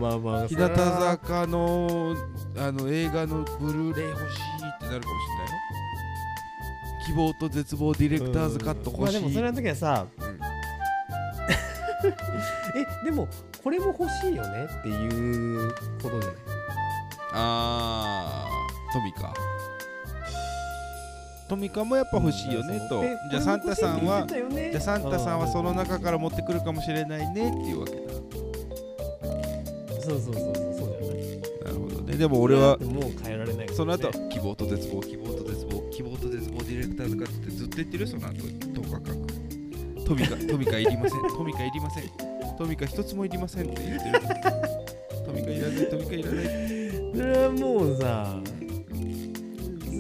[0.49, 2.17] 日向坂の
[2.59, 5.11] あの映画のブルーレイ欲しいってなるかもしれないよ。
[7.07, 10.39] 希望と絶望ディレクターズカット欲しい、まあでもそれの時はさ、うん
[13.03, 13.29] えでも
[13.63, 15.71] これも欲しいよねっていう
[16.03, 16.37] ことじゃない
[17.33, 19.35] あートミカ。
[21.49, 23.01] トミカもやっぱ欲しいよねと。
[23.01, 27.99] でじゃあサンタさんはじゃあサンタさんはその中から持ってくるかもしれないねっていうわけだ。
[30.03, 31.41] そうそうそうそうそうじゃない。
[31.65, 32.17] なるほどね。
[32.17, 33.69] でも俺はもう変えられない。
[33.75, 39.27] その後希望と絶望希望と絶望希望と絶望ディレクターズカットってずっと言ってるよその後10日間
[40.05, 41.21] トミカトミカいりません。
[41.37, 42.57] トミカいりません。
[42.57, 44.21] トミカ一つもいりませんって言ってる
[45.25, 46.45] トミカいらないトミカいらない。
[47.15, 48.41] それはもうさ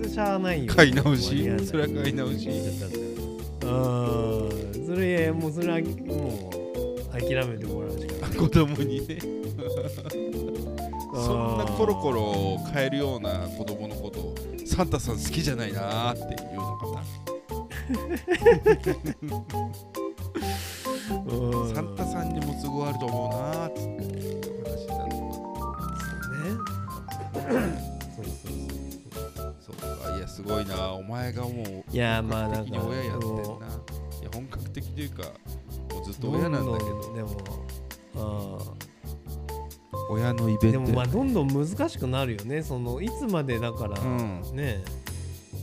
[0.08, 0.74] しゃあないよ。
[0.74, 1.66] 買い直し？
[1.66, 2.48] それは買い直し。
[2.48, 3.66] うん
[4.86, 8.36] それもうそれはもう諦めてもらうしかない。
[8.36, 9.18] 子供にね。
[11.14, 14.34] そんなコロコロ変えるような子供のことを
[14.66, 17.02] サンタさん好きじゃないなーっていうのか
[21.28, 21.68] うん。
[21.68, 23.80] なサンタさんにも都合あると思うなーって。
[23.80, 25.78] いう話になるのか
[26.14, 27.58] そうね。
[28.16, 28.54] そうそう
[29.60, 30.16] そうか。
[30.16, 30.92] いやすごいな。
[30.92, 33.42] お前がもういやまあ本格的に親やってんな。
[33.42, 33.60] も
[34.20, 35.22] いや本格的というか
[35.90, 37.36] もうずっと親なんだけどでも
[38.16, 38.58] あ
[40.08, 42.62] 親のイベントーでもまあどんどん難しくなるよね。
[42.62, 44.42] そのいつまでだから、うん。
[44.54, 44.84] ね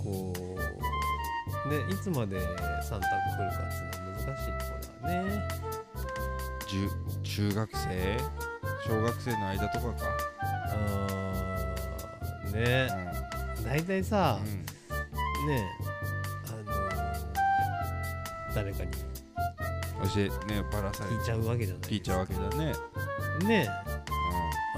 [0.03, 0.39] こう
[1.69, 2.41] ねいつまで
[2.83, 3.92] サンタ来るかって
[5.03, 5.41] ね。
[7.23, 8.17] 中学生？
[8.87, 10.05] 小学生の間とかか。
[10.69, 12.87] あーね。
[13.63, 14.65] 大体さ、うん、うん
[15.47, 15.65] ね
[16.47, 16.65] あの
[18.53, 18.91] 誰かに
[20.13, 22.73] 教えねバラされ聞いちゃうわけじゃない聞いちゃうわけだね、
[23.47, 23.67] ね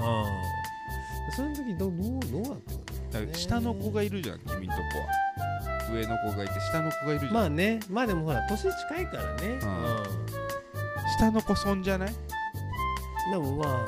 [0.00, 0.24] あ
[1.34, 2.00] その時どうどう
[2.30, 4.82] どうなってくうん、だから下の子がいるじゃん君んとこ
[5.40, 5.45] は
[5.92, 7.80] 上の子がいて下の子がいるじゃん、まあね。
[7.90, 9.58] まあでもほら年近いからね。
[11.18, 12.08] 下の子損じゃない？
[12.08, 13.86] うんでもまあ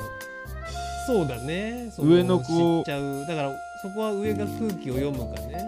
[1.07, 1.91] そうだね。
[1.95, 2.47] そ上の子知
[2.81, 3.25] っちゃう。
[3.27, 5.63] だからそこは上が空気を読むかね。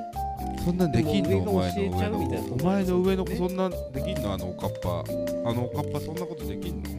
[0.64, 1.40] そんなんできんの？
[1.52, 4.34] お前の上の子お前の上の子ねそんなんできんの？
[4.34, 4.90] あのおかっぱ。
[5.50, 6.90] あのおかっぱそんなことできんの？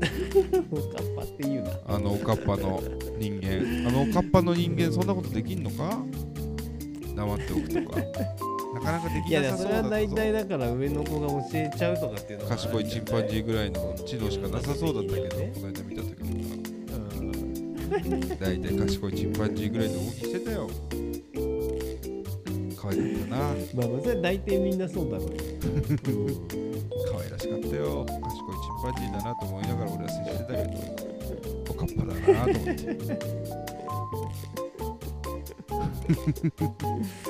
[0.00, 1.70] カッパって言うな。
[1.86, 2.80] あのおかっぱの
[3.18, 3.88] 人間。
[3.88, 5.98] あのおかっぱの人間そんなことできんのか？
[7.16, 8.00] 黙っておくとか
[8.78, 15.52] なかなかできなさからそれは大体だから上の子が教えちゃうとかっていうのは賢いチンパンジーぐらいの知能しかなさそうだったけど、ね。
[15.54, 16.56] この間見た時には
[17.18, 20.70] うん大体賢いチンパンジーぐらいの動きしてたよ。
[22.76, 23.38] 可愛かったな。
[23.38, 25.34] まあまあそれ大体みんなそうだろうよ、
[27.12, 28.06] 可愛らしかったよ。
[28.06, 31.18] 賢いチンパンジーだなと思いながら俺は接してたけど。
[31.70, 32.14] おかっぱだ
[32.46, 33.18] なと思って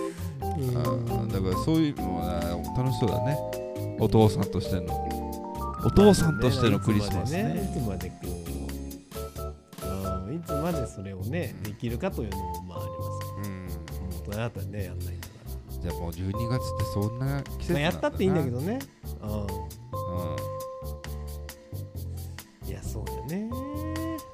[0.77, 2.41] あーだからそういうのは
[2.77, 3.37] 楽しそうだね。
[4.01, 5.09] お父さんとしての。
[5.85, 7.71] お父さんとしてのクリスマスね。
[7.73, 9.45] いつまでねいつまでこ
[9.85, 13.51] ううんいつまでそれをねできるかというのもまああります。
[13.51, 13.67] うん。
[13.87, 15.33] けど大人だったらねやんないんだか
[15.81, 17.91] じゃあもう12月ってそんな季節ら、まあ、なんだな。
[17.91, 18.79] やったっていいんだけどね。
[19.23, 19.31] ううん。
[19.45, 19.49] ん
[22.69, 23.49] いやそうだね。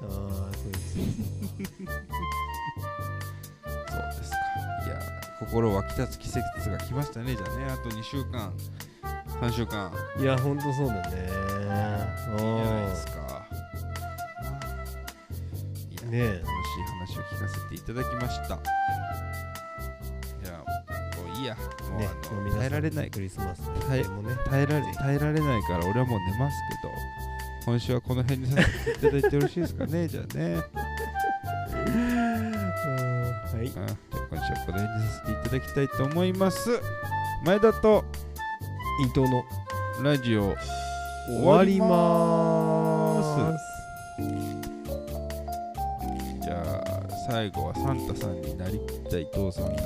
[0.01, 0.09] ああ
[0.57, 1.03] そうですそう
[1.59, 2.74] ですかいや
[5.39, 7.35] 心湧き立つ季節が来ましたね。
[7.35, 8.53] じゃあねあと2週間。
[9.41, 9.91] 3週間。
[10.19, 11.29] いやほんとそうだね。
[11.29, 13.45] じゃないですか。
[15.91, 16.41] いやうんねえ。
[16.43, 18.55] 楽しい話を聞かせていただきました。
[18.55, 18.57] い
[20.45, 21.55] やもういいや。
[21.55, 21.61] も
[21.97, 23.11] う、ねあの耐えられない。
[23.11, 26.93] クリスマスのはい予定もね耐えられ耐えられないから俺はもう寝ますけど
[27.65, 30.07] 今週はこの辺にさせていただいてよろしいですかね。
[30.07, 30.63] じゃあね
[35.59, 36.81] だきたいと思います。
[37.45, 38.03] 前田と
[39.01, 39.45] 伊藤の
[40.03, 40.53] ラジオ
[41.27, 44.23] 終わりまーす。
[46.41, 49.83] じゃあ最後はサンタさんになりきった伊藤さんが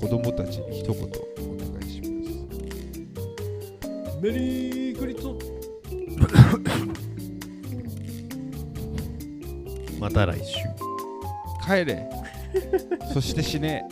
[0.00, 1.06] 子供たちに一言お
[1.56, 2.06] 願いしま
[4.10, 4.18] す。
[4.20, 5.52] メリークリスマス。
[10.00, 10.58] また来週。
[11.64, 12.10] 帰れ。
[13.12, 13.84] そして死ね